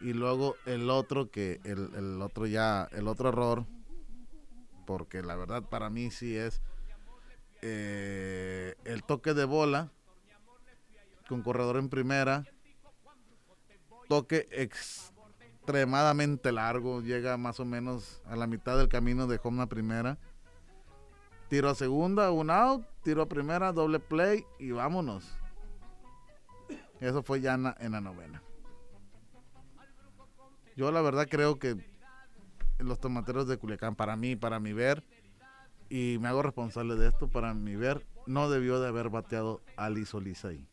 [0.01, 3.65] Y luego el otro que, el, el otro ya, el otro error
[4.91, 6.61] porque la verdad para mí sí es
[7.61, 9.89] eh, el toque de bola
[11.29, 12.43] con corredor en primera,
[14.11, 20.17] toque extremadamente largo, llega más o menos a la mitad del camino de home primera,
[21.47, 25.33] tiro a segunda, un out, tiro a primera, doble play y vámonos.
[26.99, 28.43] Eso fue ya en la, en la novena.
[30.75, 31.77] Yo la verdad creo que
[32.79, 35.05] los tomateros de Culiacán, para mí, para mi ver,
[35.87, 39.89] y me hago responsable de esto, para mi ver, no debió de haber bateado a
[40.03, 40.67] Solís ahí.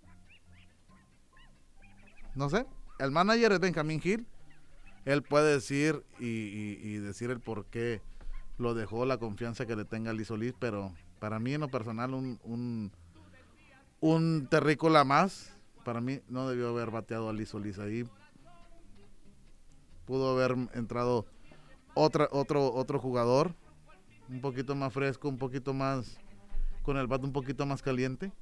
[2.35, 2.67] No sé,
[2.99, 4.27] el manager es Benjamín Gil,
[5.05, 8.03] él puede decir y, decir el por qué
[8.59, 12.13] lo dejó, la confianza que le tenga Ali Solís, pero para mí en lo personal
[12.13, 12.93] un, un,
[14.01, 15.55] un terrícola más.
[15.85, 18.05] Para mí no debió haber bateado a Liz Solís ahí.
[20.05, 21.25] Pudo haber entrado
[21.95, 23.55] otra, otro, otro jugador.
[24.29, 26.19] Un poquito más fresco, un poquito más.
[26.83, 28.33] Con el bate un poquito más caliente.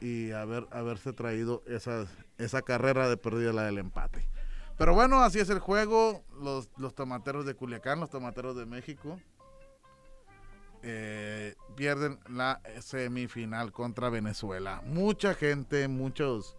[0.00, 2.06] Y haber, haberse traído esa,
[2.38, 4.28] esa carrera de pérdida, la del empate.
[4.76, 6.22] Pero bueno, así es el juego.
[6.42, 9.18] Los, los tomateros de Culiacán, los tomateros de México.
[10.82, 14.82] eh, pierden la semifinal contra Venezuela.
[14.86, 16.56] Mucha gente, muchos,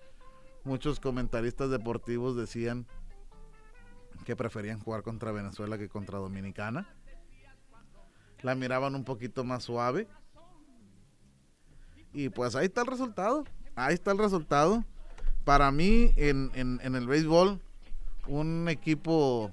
[0.66, 2.86] muchos comentaristas deportivos decían
[4.26, 6.94] que preferían jugar contra Venezuela que contra Dominicana.
[8.42, 10.08] La miraban un poquito más suave.
[12.14, 13.44] Y pues ahí está el resultado.
[13.76, 14.84] Ahí está el resultado.
[15.44, 17.60] Para mí, en, en- en el béisbol,
[18.28, 19.52] un equipo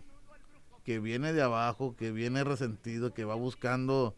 [0.85, 4.15] que viene de abajo, que viene resentido, que va buscando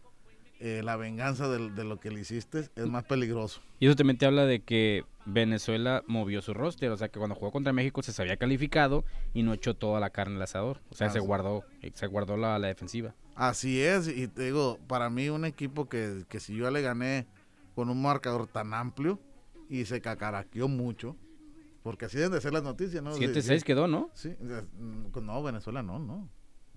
[0.59, 3.61] eh, la venganza de, lo que le hiciste, es más peligroso.
[3.79, 7.35] Y eso también te habla de que Venezuela movió su roster, o sea que cuando
[7.37, 10.95] jugó contra México se sabía calificado y no echó toda la carne al asador, o
[10.95, 11.63] sea, se guardó,
[11.93, 13.15] se guardó la, la defensiva.
[13.35, 17.27] Así es, y te digo, para mí un equipo que, que si yo le gané
[17.77, 19.21] con un marcador tan amplio
[19.69, 21.15] y se cacaraqueó mucho,
[21.83, 23.13] porque así deben de ser las noticias, ¿no?
[23.13, 24.11] 7-6 quedó, ¿no?
[24.15, 26.29] Sí, mm, no, Venezuela no, no.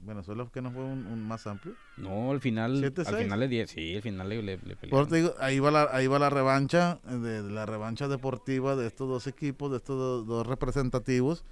[0.02, 1.74] Venezuela que no fue un, un más amplio.
[1.97, 3.08] No, al final, 7-6.
[3.08, 5.72] al final le di- sí, al final le, le, le Por te digo, ahí va
[5.72, 9.72] la, ahí va la revancha, eh, de, de la revancha deportiva de estos dos equipos,
[9.72, 11.45] de estos do- dos representativos.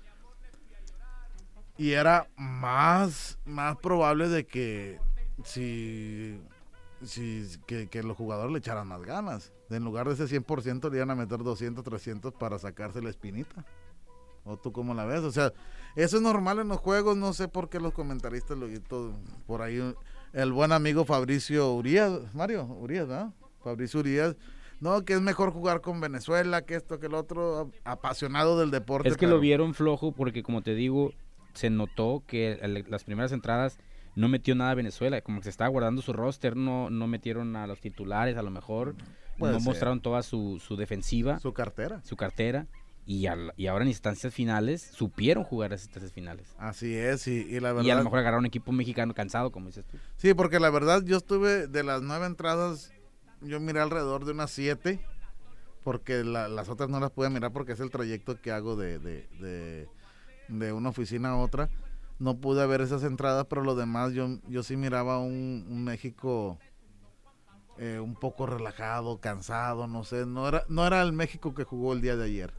[1.78, 5.00] Y era más, más probable de que
[5.43, 6.39] si,
[7.04, 9.54] si que, que los jugadores le echaran más ganas.
[9.70, 13.66] En lugar de ese 100% le iban a meter 200, 300 para sacarse la espinita.
[14.43, 15.22] ¿O tú cómo la ves?
[15.22, 15.52] O sea,
[15.95, 19.14] eso es normal en los juegos, no sé por qué los comentaristas lo todo,
[19.45, 19.93] por ahí
[20.34, 23.34] el buen amigo Fabricio Urias, Mario Urias, ¿verdad?
[23.62, 24.36] Fabricio Urias,
[24.80, 29.10] no, que es mejor jugar con Venezuela, que esto, que el otro, apasionado del deporte.
[29.10, 31.12] Es que pero- lo vieron flojo porque, como te digo,
[31.54, 33.80] se notó que las primeras entradas
[34.18, 37.55] no metió nada a Venezuela, como que se estaba guardando su roster, no, no metieron
[37.55, 38.95] a los titulares a lo mejor,
[39.38, 39.68] Puede no ser.
[39.68, 41.39] mostraron toda su, su defensiva.
[41.39, 42.01] Su cartera.
[42.03, 42.65] Su cartera.
[43.05, 46.47] Y, al- y ahora en instancias finales supieron jugar esas instancias finales.
[46.57, 47.86] Así es, y, y la verdad...
[47.88, 49.97] Y a lo mejor agarraron un equipo mexicano cansado, como dices tú.
[50.18, 52.91] Sí, porque la verdad yo estuve de las nueve entradas,
[53.41, 54.99] yo miré alrededor de unas siete,
[55.84, 58.99] porque la- las otras no las pude mirar porque es el trayecto que hago de,
[58.99, 59.88] de, de,
[60.49, 61.70] de una oficina a otra.
[62.20, 66.57] No pude ver esas entradas, pero lo demás yo, yo sí miraba un, un México
[67.78, 71.93] eh, un poco relajado, cansado, no sé, no era, no era el México que jugó
[71.93, 72.53] el día de ayer.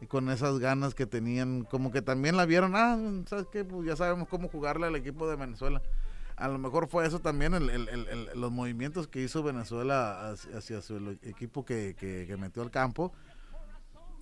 [0.00, 3.64] Y con esas ganas que tenían, como que también la vieron, ah, ¿sabes qué?
[3.64, 5.80] Pues ya sabemos cómo jugarle al equipo de Venezuela.
[6.36, 10.82] A lo mejor fue eso también, el- el- el- los movimientos que hizo Venezuela hacia,
[10.82, 13.12] su equipo que, que- que metió al campo.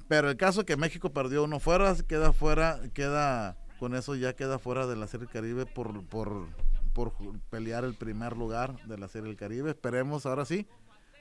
[0.06, 4.58] Pero el caso que México perdió uno fuera, queda fuera, queda, con eso ya queda
[4.58, 6.46] fuera de la Serie del Caribe por, por,
[6.94, 7.12] por
[7.50, 9.72] pelear el primer lugar de la Serie del Caribe.
[9.72, 10.66] Esperemos ahora sí,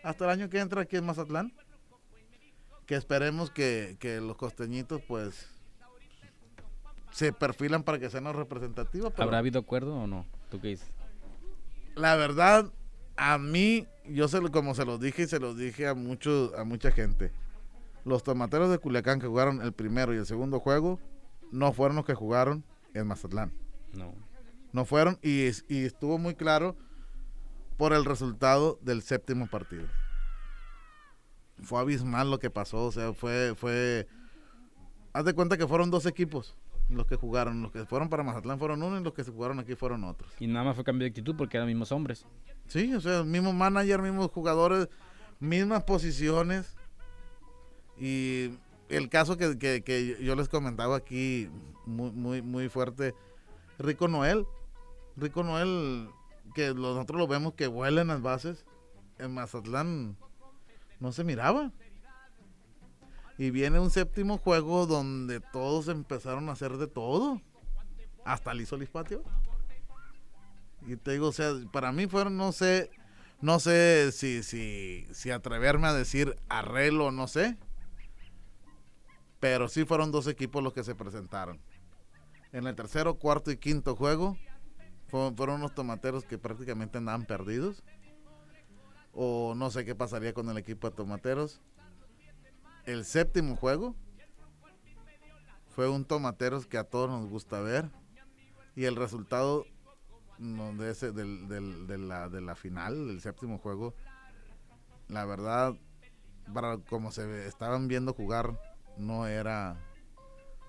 [0.01, 1.51] hasta el año que entra aquí en Mazatlán,
[2.85, 5.49] que esperemos que, que los costeñitos pues
[7.11, 9.11] se perfilan para que sean los representativos.
[9.11, 10.25] pero- ¿Habrá habido acuerdo o no?
[10.49, 10.87] ¿Tú qué dices?
[11.95, 12.71] la verdad,
[13.17, 16.53] a mí, yo se lo, como se los dije y se los dije a muchos,
[16.57, 17.29] a mucha gente.
[18.05, 21.01] Los tomateros de Culiacán que jugaron el primero y el segundo juego
[21.51, 22.63] no fueron los que jugaron
[22.93, 23.51] en Mazatlán.
[23.93, 24.13] No.
[24.71, 26.75] No fueron y, y estuvo muy claro
[27.77, 29.87] por el resultado del séptimo partido.
[31.61, 34.07] Fue abismal lo que pasó, o sea, fue, fue,
[35.13, 36.55] haz de cuenta que fueron dos equipos
[36.89, 39.59] los que jugaron, los que fueron para Mazatlán fueron uno y los que se jugaron
[39.59, 40.31] aquí fueron otros.
[40.39, 42.25] Y nada más fue cambio de actitud porque eran mismos hombres.
[42.67, 44.89] Sí, o sea, mismo manager, mismos jugadores,
[45.39, 46.75] mismas posiciones.
[47.97, 48.51] Y
[48.89, 51.49] el caso que, que- yo les comentaba aquí,
[51.85, 53.13] muy, muy, muy fuerte,
[53.79, 54.45] Rico Noel.
[55.15, 56.09] Rico Noel,
[56.55, 58.65] que nosotros lo vemos que vuela en las bases.
[59.19, 60.17] En Mazatlán
[60.99, 61.71] no se miraba.
[63.37, 67.41] Y viene un séptimo juego donde todos empezaron a hacer de todo.
[68.25, 68.89] Hasta Liz Solís.
[70.87, 72.89] Y te digo, o sea, para mí fueron, no sé,
[73.41, 77.57] no sé si, si, si atreverme a decir arreglo, no sé.
[79.43, 81.59] Pero sí fueron dos equipos los que se presentaron.
[82.53, 84.37] En el tercero, cuarto y quinto juego,
[85.09, 87.83] fue- fueron unos tomateros que prácticamente andaban perdidos.
[89.11, 91.59] O no sé qué pasaría con el equipo de tomateros.
[92.85, 93.97] El séptimo juego
[95.75, 97.89] fue un tomateros que a todos nos gusta ver.
[98.77, 99.65] Y el resultado
[100.37, 103.93] de, ese, del, del- de, la, de la final, del séptimo juego,
[105.09, 105.73] la verdad,
[106.53, 108.57] para como se estaban viendo jugar,
[108.97, 109.77] no era,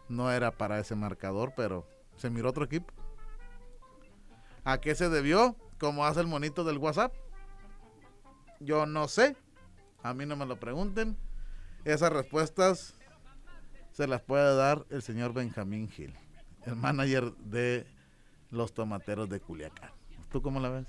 [0.08, 2.92] no era para ese marcador, pero se miró otro equipo.
[4.64, 5.56] ¿A qué se debió?
[5.78, 7.12] Como hace el monito del WhatsApp.
[8.60, 9.36] Yo no sé.
[10.02, 11.16] A mí no me lo pregunten.
[11.84, 12.94] Esas respuestas
[13.92, 16.14] se las puede dar el señor Benjamín Gil,
[16.64, 17.86] el manager de
[18.50, 19.90] los tomateros de Culiacán.
[20.30, 20.86] ¿Tú cómo la ves?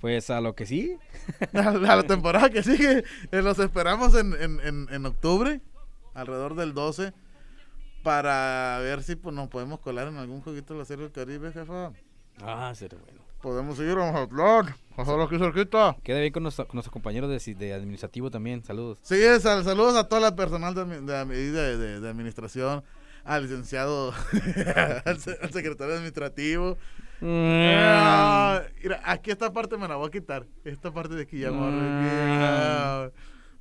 [0.00, 0.96] Pues a lo que sí.
[1.54, 3.04] a la, temporada que sigue.
[3.32, 5.60] eh, los esperamos en, en, en, en octubre,
[6.18, 7.12] alrededor del 12,
[8.02, 11.52] para ver si pues, nos podemos colar en algún jueguito de la Serie del Caribe,
[11.52, 11.92] jefa.
[12.42, 13.20] Ah, sería bueno.
[13.42, 15.96] Podemos ir a Mazatlán, pasar aquí cerquita.
[16.02, 18.64] Queda bien con, con nuestros compañeros de, de administrativo también.
[18.64, 18.98] Saludos.
[19.02, 22.82] Sí, sal- saludos a toda la personal de, de, admi- de- de- de administración,
[23.24, 24.12] al licenciado,
[25.04, 26.78] al, se- al secretario administrativo.
[27.22, 30.46] Ah, mira, aquí esta parte me la voy a quitar.
[30.64, 32.40] Esta parte de aquí ya me voy a reír.
[32.42, 33.08] Ah,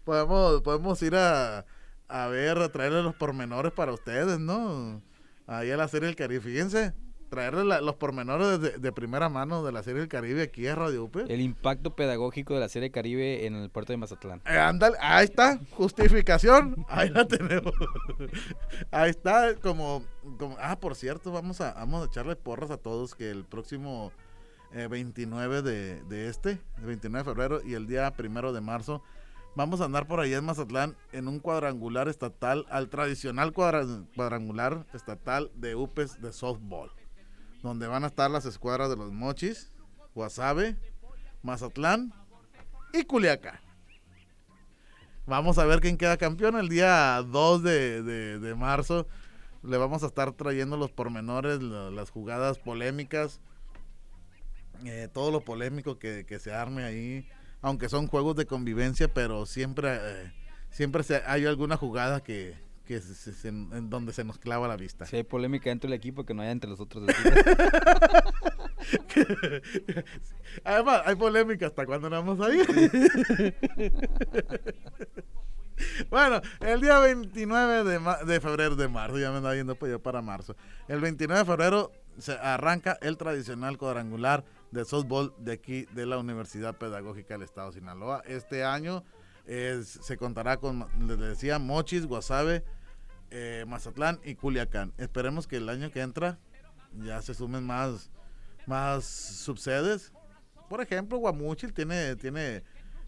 [0.03, 1.65] podemos, podemos ir a,
[2.09, 5.01] a ver, a traerle los pormenores para ustedes, ¿no?
[5.45, 6.41] Ahí a la serie del Caribe.
[6.41, 6.93] Fíjense,
[7.29, 10.75] traerle la- los pormenores de, de primera mano de la serie del Caribe aquí a
[10.75, 11.17] Radio UP.
[11.17, 14.41] El impacto pedagógico de la serie Caribe en el puerto de Mazatlán.
[14.45, 17.73] Eh, ándale, ahí está, justificación, ahí la tenemos.
[18.91, 20.03] ahí está, como,
[20.37, 24.11] como, ah, por cierto, vamos a, vamos a echarle porras a todos que el próximo
[24.73, 29.01] eh, 29 de, de este, el 29 de febrero y el día primero de marzo,
[29.57, 33.85] vamos a andar por allá en Mazatlán en un cuadrangular estatal, al tradicional cuadra-
[34.15, 36.91] cuadrangular estatal de UPES de softball,
[37.63, 39.71] donde van a estar las escuadras de los Mochis,
[40.13, 40.77] Guasave,
[41.41, 42.13] Mazatlán
[42.93, 43.59] y Culiacán.
[45.25, 49.07] Vamos a ver quién queda campeón el día 2 de, de- marzo.
[49.63, 53.41] Le vamos a estar trayendo los pormenores, la- las jugadas polémicas,
[54.85, 57.27] eh, todo lo polémico que, que se arme ahí.
[57.61, 60.33] Aunque son juegos de convivencia, pero siempre, eh,
[60.69, 62.55] siempre se- hay alguna jugada que,
[62.85, 65.05] que se- se- se- en donde se nos clava la vista.
[65.05, 67.03] Si hay polémica dentro del equipo que no haya entre los otros.
[70.63, 72.65] Además, hay polémica hasta cuando no vamos a ir.
[76.09, 80.21] bueno, el día 29 de, de febrero de marzo, ya me andaba yendo pues, para
[80.21, 80.55] marzo.
[80.87, 86.17] El 29 de febrero se arranca el tradicional cuadrangular de softball de aquí de la
[86.17, 88.21] Universidad Pedagógica del Estado de Sinaloa.
[88.25, 89.03] Este año
[89.45, 92.63] es- se contará con, les decía, Mochis, Guasave,
[93.31, 94.93] eh, Mazatlán y Culiacán.
[94.97, 96.39] Esperemos que el año que entra
[97.03, 98.09] ya se sumen más,
[98.65, 100.11] más subsedes.
[100.69, 102.63] Por ejemplo, Guamuchil tiene, tiene,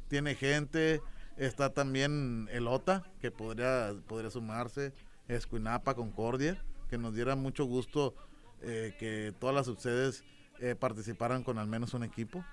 [0.07, 1.01] tiene gente.
[1.37, 4.93] Está también Elota, que podría, podría sumarse.
[5.27, 8.15] Escuinapa, Concordia, que nos diera mucho gusto
[8.61, 10.23] eh, que todas las subsedes
[10.59, 12.43] eh, participaran con al menos un equipo.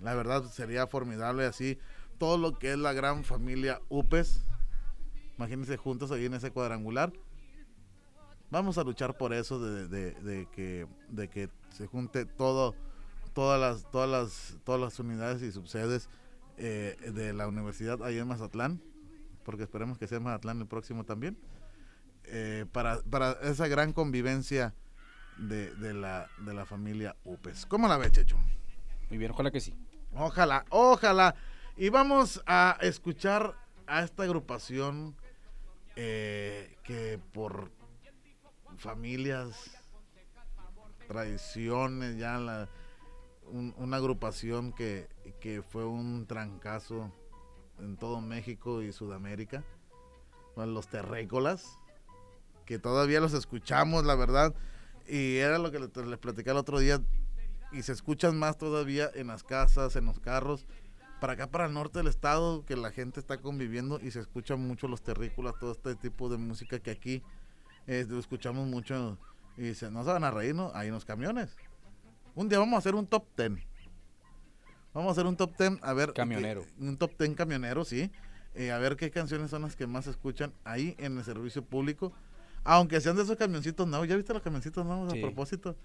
[0.00, 1.78] La verdad sería formidable así.
[2.18, 4.44] Todo lo que es la gran familia UPES.
[5.36, 7.12] Imagínense juntos ahí en ese cuadrangular.
[8.50, 12.74] Vamos a luchar por eso de, que, se junte todo,
[13.32, 16.08] todas las, todas las, todas las unidades y subsedes
[16.56, 18.82] eh, de la universidad ahí en Mazatlán,
[19.44, 21.38] porque esperemos que sea Mazatlán el próximo también,
[22.24, 24.74] eh, para, para esa gran convivencia
[25.40, 27.66] de, de la, de la familia UPES.
[27.66, 28.36] ¿Cómo la ve, Checho?
[29.08, 29.74] Muy bien, ojalá que sí.
[30.14, 31.34] Ojalá, ojalá.
[31.76, 33.54] Y vamos a escuchar
[33.86, 35.16] a esta agrupación
[35.96, 37.70] eh, que por
[38.76, 39.76] familias,
[41.08, 42.68] tradiciones, ya la,
[43.44, 45.08] un- una agrupación que,
[45.40, 47.12] que fue un trancazo
[47.78, 49.64] en todo México y Sudamérica,
[50.54, 51.78] con los terrícolas,
[52.66, 54.54] que todavía los escuchamos, la verdad,
[55.08, 57.00] y era lo que les, les platicé el otro día,
[57.72, 60.66] y se escuchan más todavía en las casas, en los carros,
[61.20, 64.66] para acá, para el norte del estado, que la gente está conviviendo y se escuchan
[64.66, 67.22] mucho los terrícolas, todo este tipo de música que aquí
[67.86, 69.18] eh, lo escuchamos mucho
[69.56, 70.72] y dice, no se van a reír, ¿no?
[70.74, 71.54] Ahí en los camiones.
[72.34, 73.62] Un día vamos a hacer un top ten.
[74.94, 76.12] Vamos a hacer un top ten, a ver.
[76.12, 76.64] Camionero.
[76.78, 78.10] un top ten camionero, sí.
[78.54, 81.62] Eh, a ver qué canciones son las que más se escuchan ahí en el servicio
[81.64, 82.12] público.
[82.64, 84.06] Aunque sean de esos camioncitos nuevos.
[84.08, 85.18] ¿Ya viste los camioncitos nuevos Sí.
[85.18, 85.76] a propósito?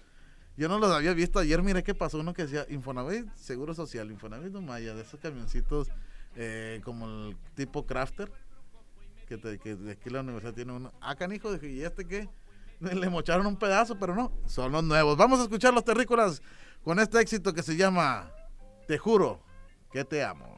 [0.56, 4.10] Yo no los había visto ayer, miré que pasó uno que decía Infonavit Seguro Social,
[4.10, 5.88] Infonavit Maya, de esos camioncitos
[6.34, 8.30] eh, como el tipo Crafter,
[9.28, 10.92] que, te- que de aquí la universidad tiene uno.
[11.00, 12.28] Ah, canijo, dije, ¿y este qué?
[12.80, 15.16] Le mocharon un pedazo, pero no, son los nuevos.
[15.16, 16.40] Vamos a escuchar los terrícolas
[16.84, 18.30] con este éxito que se llama
[18.86, 19.40] Te juro
[19.92, 20.55] que te amo.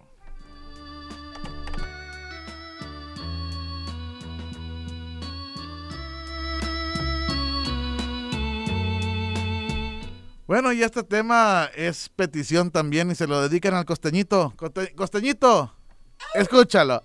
[10.49, 14.55] Bueno, y este tema es petición también y se lo dedican al costeñito.
[14.57, 15.75] Coste- costeñito,
[16.35, 17.03] escúchalo.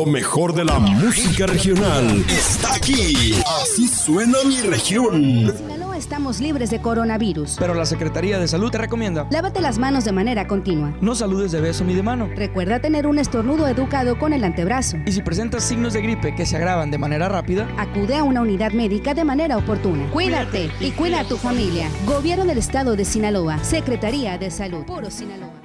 [0.00, 3.34] Lo mejor de la música regional está aquí.
[3.60, 5.14] Así suena mi región.
[5.14, 7.56] En Sinaloa estamos libres de coronavirus.
[7.58, 9.26] Pero la Secretaría de Salud te recomienda.
[9.30, 10.94] Lávate las manos de manera continua.
[11.02, 12.30] No saludes de beso ni de mano.
[12.34, 14.96] Recuerda tener un estornudo educado con el antebrazo.
[15.04, 18.40] Y si presentas signos de gripe que se agravan de manera rápida, Acude a una
[18.40, 20.10] unidad médica de manera oportuna.
[20.12, 21.90] Cuídate y cuida a tu familia.
[22.06, 23.62] Gobierno del Estado de Sinaloa.
[23.62, 24.82] Secretaría de Salud.
[24.86, 25.59] Puro Sinaloa.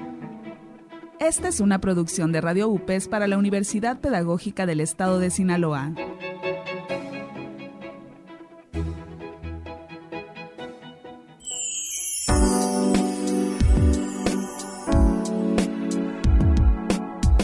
[1.20, 5.94] Esta es una producción de Radio UPES para la Universidad Pedagógica del Estado de Sinaloa.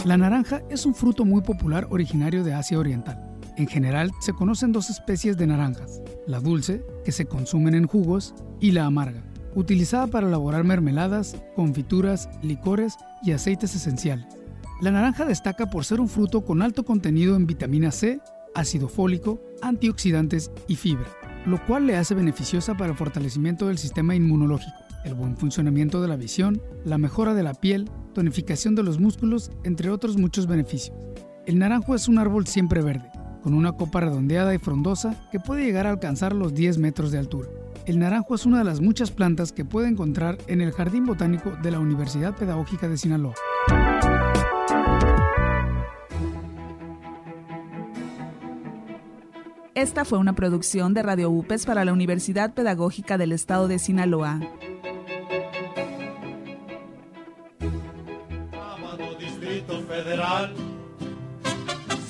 [0.04, 3.38] La naranja es un fruto muy popular originario de Asia Oriental.
[3.56, 8.34] En general se conocen dos especies de naranjas, la dulce, que se consumen en jugos,
[8.60, 9.22] y la amarga,
[9.54, 14.26] utilizada para elaborar mermeladas, confituras, licores y aceites esenciales.
[14.80, 18.20] La naranja destaca por ser un fruto con alto contenido en vitamina C,
[18.54, 21.06] ácido fólico, antioxidantes y fibra,
[21.46, 26.08] lo cual le hace beneficiosa para el fortalecimiento del sistema inmunológico, el buen funcionamiento de
[26.08, 30.96] la visión, la mejora de la piel, tonificación de los músculos, entre otros muchos beneficios.
[31.46, 33.10] El naranjo es un árbol siempre verde,
[33.42, 37.18] con una copa redondeada y frondosa que puede llegar a alcanzar los 10 metros de
[37.18, 37.48] altura.
[37.84, 41.50] El naranjo es una de las muchas plantas que puede encontrar en el Jardín Botánico
[41.62, 43.34] de la Universidad Pedagógica de Sinaloa.
[49.74, 54.38] Esta fue una producción de Radio UPES para la Universidad Pedagógica del Estado de Sinaloa.
[58.52, 60.54] Sábado Distrito Federal.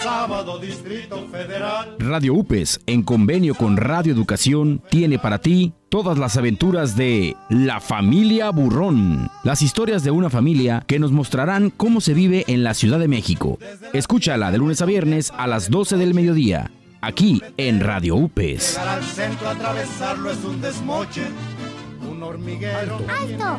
[0.02, 1.94] Sábado Distrito Federal.
[2.00, 7.80] Radio UPES, en convenio con Radio Educación, tiene para ti todas las aventuras de La
[7.80, 12.74] Familia Burrón, las historias de una familia que nos mostrarán cómo se vive en la
[12.74, 13.60] Ciudad de México.
[13.92, 18.72] Escúchala de lunes a viernes a las 12 del mediodía, aquí en Radio UPES.
[18.72, 21.22] Llegar al centro, atravesarlo es un desmoche.
[22.32, 22.98] Hormiguero.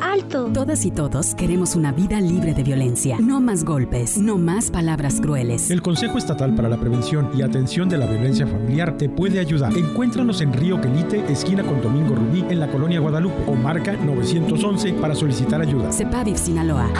[0.00, 0.50] ¡Alto!
[0.52, 3.18] Todas y todos queremos una vida libre de violencia.
[3.20, 5.70] No más golpes, no más palabras crueles.
[5.70, 9.76] El Consejo Estatal para la Prevención y Atención de la Violencia Familiar te puede ayudar.
[9.76, 14.94] Encuéntranos en Río Quelite, esquina con Domingo Rubí, en la colonia Guadalupe, o marca 911
[14.94, 15.92] para solicitar ayuda.
[15.92, 16.90] CEPAVIF Sinaloa.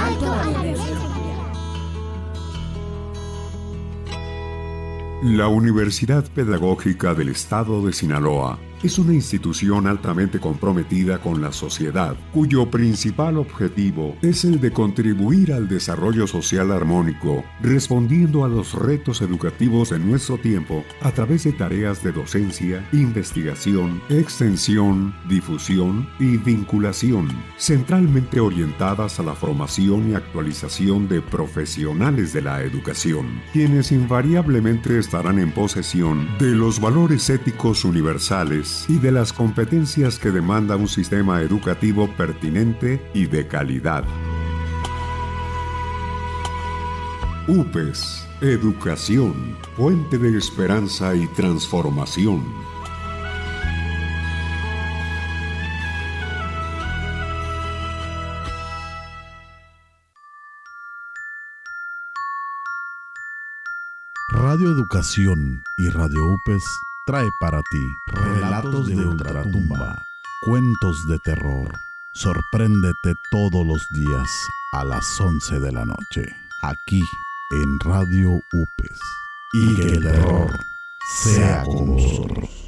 [5.22, 12.14] La Universidad Pedagógica del Estado de Sinaloa es una institución altamente comprometida con la sociedad,
[12.34, 19.22] cuyo principal objetivo es el de contribuir al desarrollo social armónico, respondiendo a los retos
[19.22, 27.28] educativos de nuestro tiempo a través de tareas de docencia, investigación, extensión, difusión y vinculación,
[27.56, 35.38] centralmente orientadas a la formación y actualización de profesionales de la educación, quienes invariablemente estarán
[35.38, 41.40] en posesión de los valores éticos universales y de las competencias que demanda un sistema
[41.40, 44.04] educativo pertinente y de calidad.
[47.46, 52.42] UPES, Educación, Puente de Esperanza y Transformación.
[64.30, 66.64] Radio Educación y Radio UPES
[67.04, 70.04] trae para ti relatos de ultratumba,
[70.42, 71.70] cuentos de terror.
[72.14, 74.28] Sorpréndete todos los días
[74.72, 76.24] a las 11 de la noche,
[76.62, 77.02] aquí
[77.50, 79.00] en Radio UPES.
[79.52, 80.50] Y que el terror
[81.22, 82.63] sea con nosotros.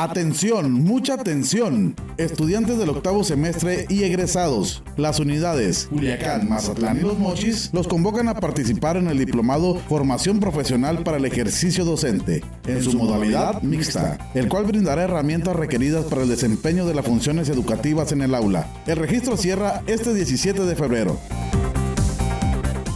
[0.00, 1.96] Atención, mucha atención.
[2.18, 4.84] Estudiantes del octavo semestre y egresados.
[4.96, 10.38] Las unidades Culiacán, Mazatlán y Los Mochis los convocan a participar en el diplomado Formación
[10.38, 16.22] Profesional para el Ejercicio Docente, en su modalidad mixta, el cual brindará herramientas requeridas para
[16.22, 18.68] el desempeño de las funciones educativas en el aula.
[18.86, 21.18] El registro cierra este 17 de febrero.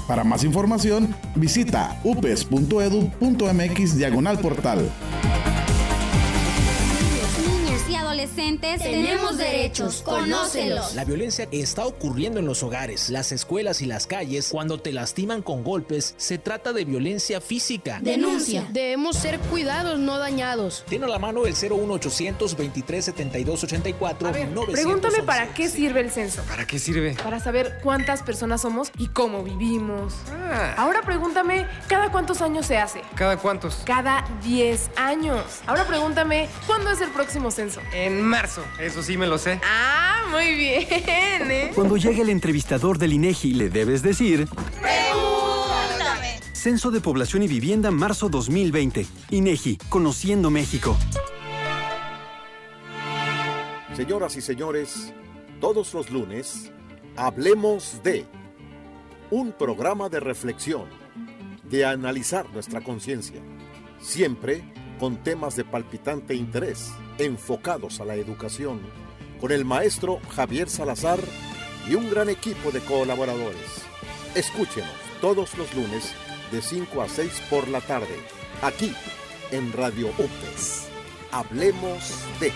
[0.07, 4.89] Para más información, visita upes.edu.mx diagonal portal.
[8.13, 10.95] Adolescentes tenemos derechos, conócelos.
[10.95, 14.51] La violencia está ocurriendo en los hogares, las escuelas y las calles.
[14.51, 18.01] Cuando te lastiman con golpes, se trata de violencia física.
[18.03, 18.69] Denuncia.
[18.71, 20.85] Debemos ser cuidados, no dañados.
[20.91, 26.01] Tiene a la mano el 01800 23 72 84 A ver, pregúntame para qué sirve
[26.01, 26.43] el censo.
[26.43, 27.15] ¿Para qué sirve?
[27.15, 30.13] Para saber cuántas personas somos y cómo vivimos.
[30.31, 30.75] Ah.
[30.77, 33.01] Ahora pregúntame, ¿cada cuántos años se hace?
[33.15, 33.77] ¿Cada cuántos?
[33.87, 35.63] Cada 10 años.
[35.67, 37.81] Ahora pregúntame, ¿cuándo es el próximo censo?
[38.03, 38.65] En marzo.
[38.81, 39.61] Eso sí me lo sé.
[39.65, 41.71] Ah, muy bien, ¿eh?
[41.73, 44.49] Cuando llegue el entrevistador del INEGI, le debes decir
[44.81, 46.41] Pregúntame.
[46.53, 49.07] Censo de Población y Vivienda marzo 2020.
[49.31, 50.97] INEGI, Conociendo México.
[53.95, 55.15] Señoras y señores,
[55.61, 56.73] todos los lunes,
[57.15, 58.27] hablemos de
[59.31, 60.87] un programa de reflexión,
[61.71, 63.41] de analizar nuestra conciencia,
[64.01, 64.65] siempre
[65.03, 68.81] con temas de palpitante interés, enfocados a la educación,
[69.41, 71.19] con el maestro Javier Salazar
[71.91, 73.83] y un gran equipo de colaboradores.
[74.37, 76.15] Escúchenos todos los lunes
[76.53, 78.15] de 5 a 6 por la tarde,
[78.63, 78.95] aquí
[79.51, 80.87] en Radio UPES.
[81.33, 82.53] Hablemos de...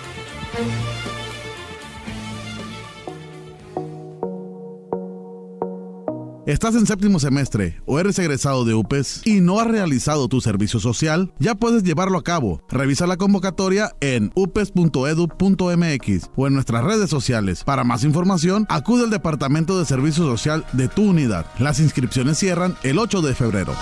[6.47, 10.78] ¿Estás en séptimo semestre o eres egresado de UPES y no has realizado tu servicio
[10.78, 11.32] social?
[11.40, 12.62] Ya puedes llevarlo a cabo.
[12.68, 17.64] Revisa la convocatoria en upes.edu.mx o en nuestras redes sociales.
[17.64, 21.47] Para más información, acude al Departamento de Servicio Social de tu unidad.
[21.59, 23.74] Las inscripciones cierran el 8 de febrero.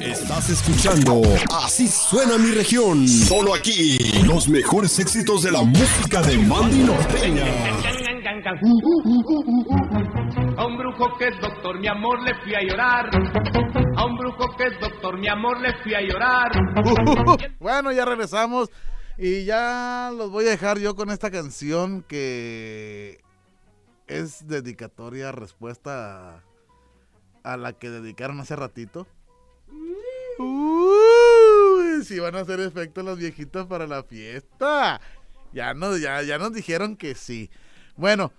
[0.00, 1.20] Estás escuchando
[1.52, 3.06] Así suena mi región.
[3.06, 3.98] Solo aquí.
[4.24, 7.95] Los mejores éxitos de la música de Mandy Norteña.
[10.56, 13.08] A un brujo que es doctor, mi amor, le fui a llorar.
[13.96, 16.50] A un brujo que es doctor, mi amor, le fui a llorar.
[17.60, 18.70] bueno, ya regresamos.
[19.16, 23.20] Y ya los voy a dejar yo con esta canción que
[24.08, 26.42] es dedicatoria, respuesta a,
[27.44, 29.06] a la que dedicaron hace ratito.
[32.04, 35.00] Si van a hacer efecto las viejitas para la fiesta.
[35.52, 37.50] Ya nos, ya, ya nos dijeron que sí.
[37.96, 38.30] Bueno,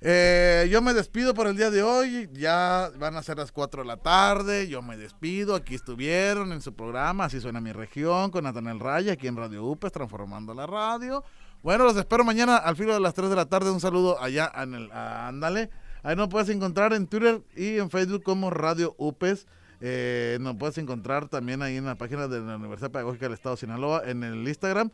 [0.00, 2.30] eh, yo me despido por el día de hoy.
[2.32, 4.68] Ya van a ser las 4 de la tarde.
[4.68, 5.54] Yo me despido.
[5.54, 7.26] Aquí estuvieron en su programa.
[7.26, 8.30] Así suena mi región.
[8.30, 9.12] Con Natanel Raya.
[9.12, 9.92] Aquí en Radio UPES.
[9.92, 11.22] Transformando la radio.
[11.62, 13.70] Bueno, los espero mañana al filo de las 3 de la tarde.
[13.70, 14.90] Un saludo allá en el.
[14.92, 15.68] Ándale.
[16.02, 19.46] Ahí nos puedes encontrar en Twitter y en Facebook como Radio UPES.
[19.82, 23.56] Eh, nos puedes encontrar también ahí en la página de la Universidad Pedagógica del Estado
[23.56, 24.02] de Sinaloa.
[24.06, 24.90] En el Instagram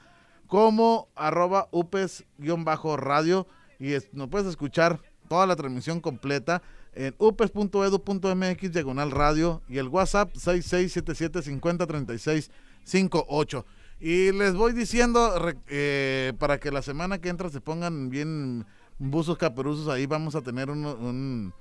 [0.47, 3.47] como arroba upes-radio
[3.79, 6.63] y es- nos puedes escuchar toda la transmisión completa
[6.95, 10.33] en upes.edu.mx diagonal radio y el WhatsApp
[12.85, 13.65] 6677503658.
[14.01, 15.35] Y les voy diciendo
[15.69, 18.67] eh, para que la semana que entra se pongan bien
[18.99, 21.55] buzos caperuzos, ahí vamos a tener un- un-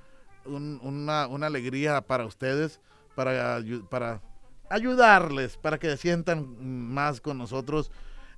[0.46, 2.80] un- una, una alegría para ustedes,
[3.16, 4.22] para, para
[4.70, 7.90] ayudarles, para que se sientan más con nosotros.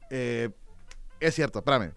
[0.10, 0.50] Eh,
[1.20, 1.92] es cierto, espérame.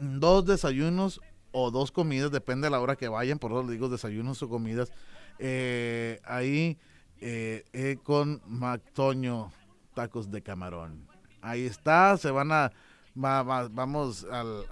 [0.00, 1.20] Dos desayunos
[1.52, 4.48] o dos comidas, depende de la hora que vayan, por eso les digo desayunos o
[4.48, 4.92] comidas.
[5.38, 6.78] eh, ahí
[7.20, 9.52] eh, eh, con Mactoño,
[9.94, 11.06] tacos de camarón.
[11.40, 12.72] Ahí está, se van a...
[13.22, 14.64] va- va- vamos al,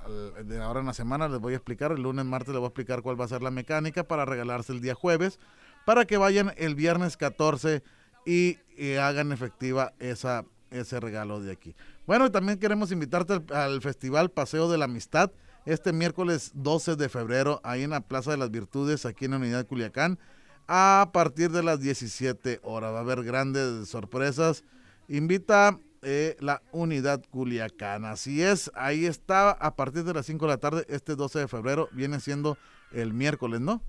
[0.46, 2.68] de ahora en la semana, les voy a explicar, el lunes, martes les voy a
[2.68, 5.38] explicar cuál va a ser la mecánica para regalarse el día jueves,
[5.86, 7.82] para que vayan el viernes 14
[8.26, 11.74] y, y hagan efectiva esa, ese regalo de aquí.
[12.06, 15.30] Bueno, también queremos invitarte al, al Festival Paseo de la Amistad
[15.66, 19.38] este miércoles 12 de febrero, ahí en la Plaza de las Virtudes, aquí en la
[19.38, 20.18] Unidad Culiacán,
[20.66, 22.92] a partir de las 17 horas.
[22.92, 24.64] Va a haber grandes sorpresas.
[25.08, 28.04] Invita eh, la Unidad Culiacán.
[28.04, 31.48] Así es, ahí está a partir de las 5 de la tarde, este 12 de
[31.48, 32.58] febrero, viene siendo
[32.92, 33.82] el miércoles, ¿no?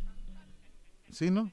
[1.12, 1.52] ¿Sí, no?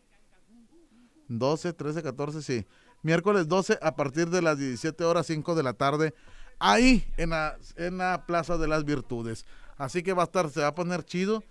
[1.29, 2.67] 12, 13, 14, sí.
[3.03, 6.15] Miércoles 12 a partir de las 17 horas 5 de la tarde,
[6.63, 9.45] ahí en la, en la Plaza de las Virtudes.
[9.77, 11.43] Así que va a estar, se va a poner chido.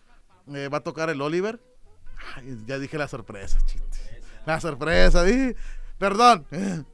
[0.54, 1.62] eh, va a tocar el Oliver.
[2.66, 4.22] Ya dije la sorpresa, chiste.
[4.46, 5.56] La sorpresa, dije.
[5.98, 6.46] Perdón.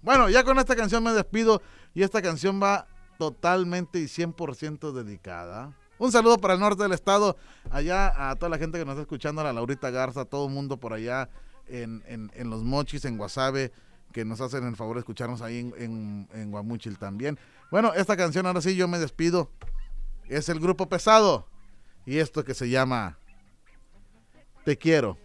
[0.00, 1.60] Bueno, ya con esta canción me despido
[1.92, 2.86] y esta canción va
[3.18, 5.74] totalmente y 100% dedicada.
[5.98, 7.36] Un saludo para el norte del estado,
[7.70, 10.46] allá a toda la gente que nos está escuchando, a la Laurita Garza, a todo
[10.46, 11.28] el mundo por allá
[11.66, 13.72] en, en- en Los Mochis, en Guasave,
[14.12, 17.38] que nos hacen el favor de escucharnos ahí en, en, en Guamúchil también.
[17.70, 19.50] Bueno, esta canción ahora sí yo me despido.
[20.28, 21.46] Es el grupo pesado
[22.04, 23.18] y esto que se llama
[24.64, 25.18] Te quiero,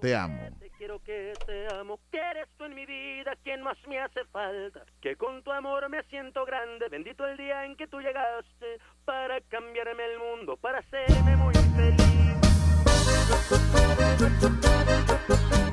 [0.00, 0.50] te amo.
[0.58, 4.24] Te quiero que te amo, que eres tú en mi vida quien más me hace
[4.26, 4.84] falta.
[5.00, 9.40] Que con tu amor me siento grande, bendito el día en que tú llegaste para
[9.42, 12.06] cambiarme el mundo, para hacerme muy feliz.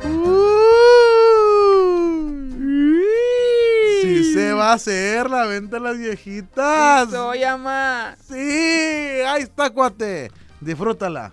[0.04, 0.63] Si
[4.44, 7.10] se va a hacer la venta a las viejitas.
[7.10, 8.16] Soy ama.
[8.28, 10.32] Sí, ahí está, cuate.
[10.60, 11.32] Disfrútala.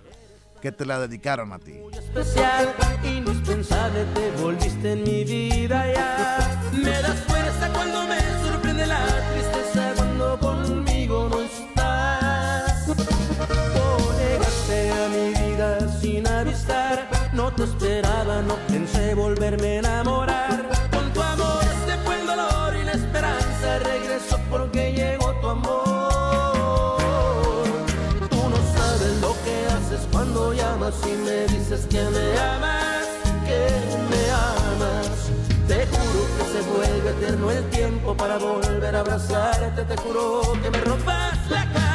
[0.61, 1.73] Que te la dedicaron a ti.
[1.91, 6.69] Especial, indispensable, te volviste en mi vida ya.
[6.71, 9.03] Me das fuerza cuando me sorprende la
[9.33, 12.87] tristeza cuando conmigo no estás.
[13.75, 20.69] Oh, llegaste a mi vida sin avisar, no te esperaba, no pensé volverme a enamorar.
[20.91, 21.60] Con tu amor
[24.49, 26.97] porque llegó tu amor.
[28.29, 33.07] Tú no sabes lo que haces cuando llamas y me dices que me amas,
[33.45, 33.67] que
[34.11, 35.29] me amas.
[35.67, 39.83] Te juro que se vuelve eterno el tiempo para volver a abrazarte.
[39.83, 41.90] Te juro que me robas la calma.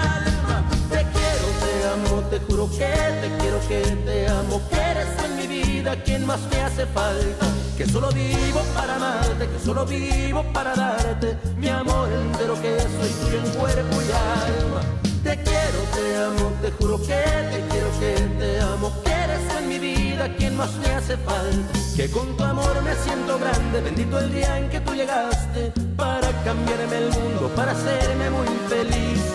[2.30, 4.60] Te juro que te quiero, que te amo.
[4.68, 7.46] Que eres en mi vida quien más me hace falta.
[7.76, 13.10] Que solo vivo para amarte, que solo vivo para darte mi amor entero, que soy
[13.20, 14.80] tuyo en cuerpo y alma.
[15.22, 17.22] Te quiero, te amo, te juro que
[17.52, 21.78] te quiero, que te amo, que eres en mi vida quien más me hace falta.
[21.94, 26.30] Que con tu amor me siento grande, bendito el día en que tú llegaste para
[26.44, 29.25] cambiarme el mundo, para hacerme muy feliz.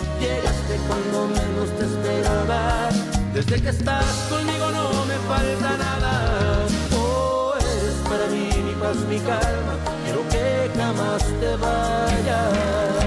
[0.88, 2.88] Cuando menos te esperaba,
[3.34, 6.66] desde que estás conmigo no me falta nada.
[6.96, 9.74] Oh, eres para mí mi paz, mi calma,
[10.04, 13.01] quiero que jamás te vayas.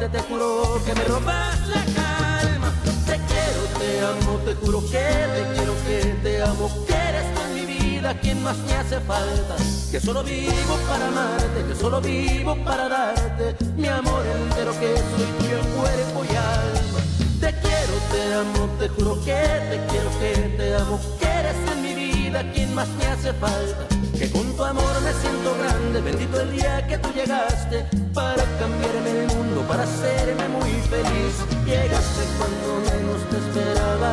[0.00, 2.72] Te juro que me robas la calma.
[3.04, 7.40] Te quiero, te amo, te juro que te quiero, que te amo, que eres tú
[7.42, 9.56] en mi vida quien más me hace falta.
[9.90, 15.26] Que solo vivo para amarte, que solo vivo para darte mi amor entero, que soy
[15.38, 17.00] tuyo cuerpo y alma.
[17.38, 21.82] Te quiero, te amo, te juro que te quiero, que te amo, que eres en
[21.82, 23.86] mi vida quien más me hace falta.
[24.18, 29.10] Que con tu amor me siento grande, bendito el día que tú llegaste para cambiarme
[29.22, 31.34] el mundo, para hacerme muy feliz.
[31.64, 34.12] Llegaste cuando menos te esperaba,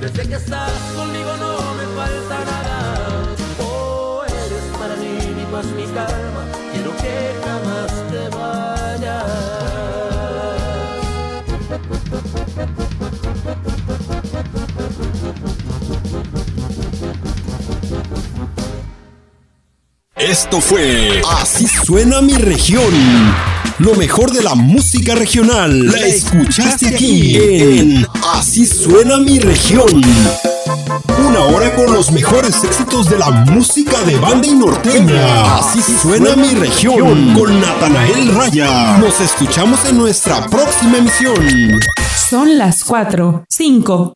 [0.00, 2.78] desde que estás conmigo no me falta nada.
[3.60, 7.14] Oh, eres para mí mi paz, mi calma, quiero que
[7.44, 9.46] jamás te vayas.
[20.38, 22.92] Esto fue Así suena mi región.
[23.78, 25.86] Lo mejor de la música regional.
[25.86, 30.02] La escuchaste aquí en Así suena mi región.
[31.26, 35.56] Una hora con los mejores éxitos de la música de banda y norteña.
[35.56, 38.98] Así suena mi región con Natanael Raya.
[38.98, 41.80] Nos escuchamos en nuestra próxima emisión.
[42.28, 44.12] Son las 4, 5.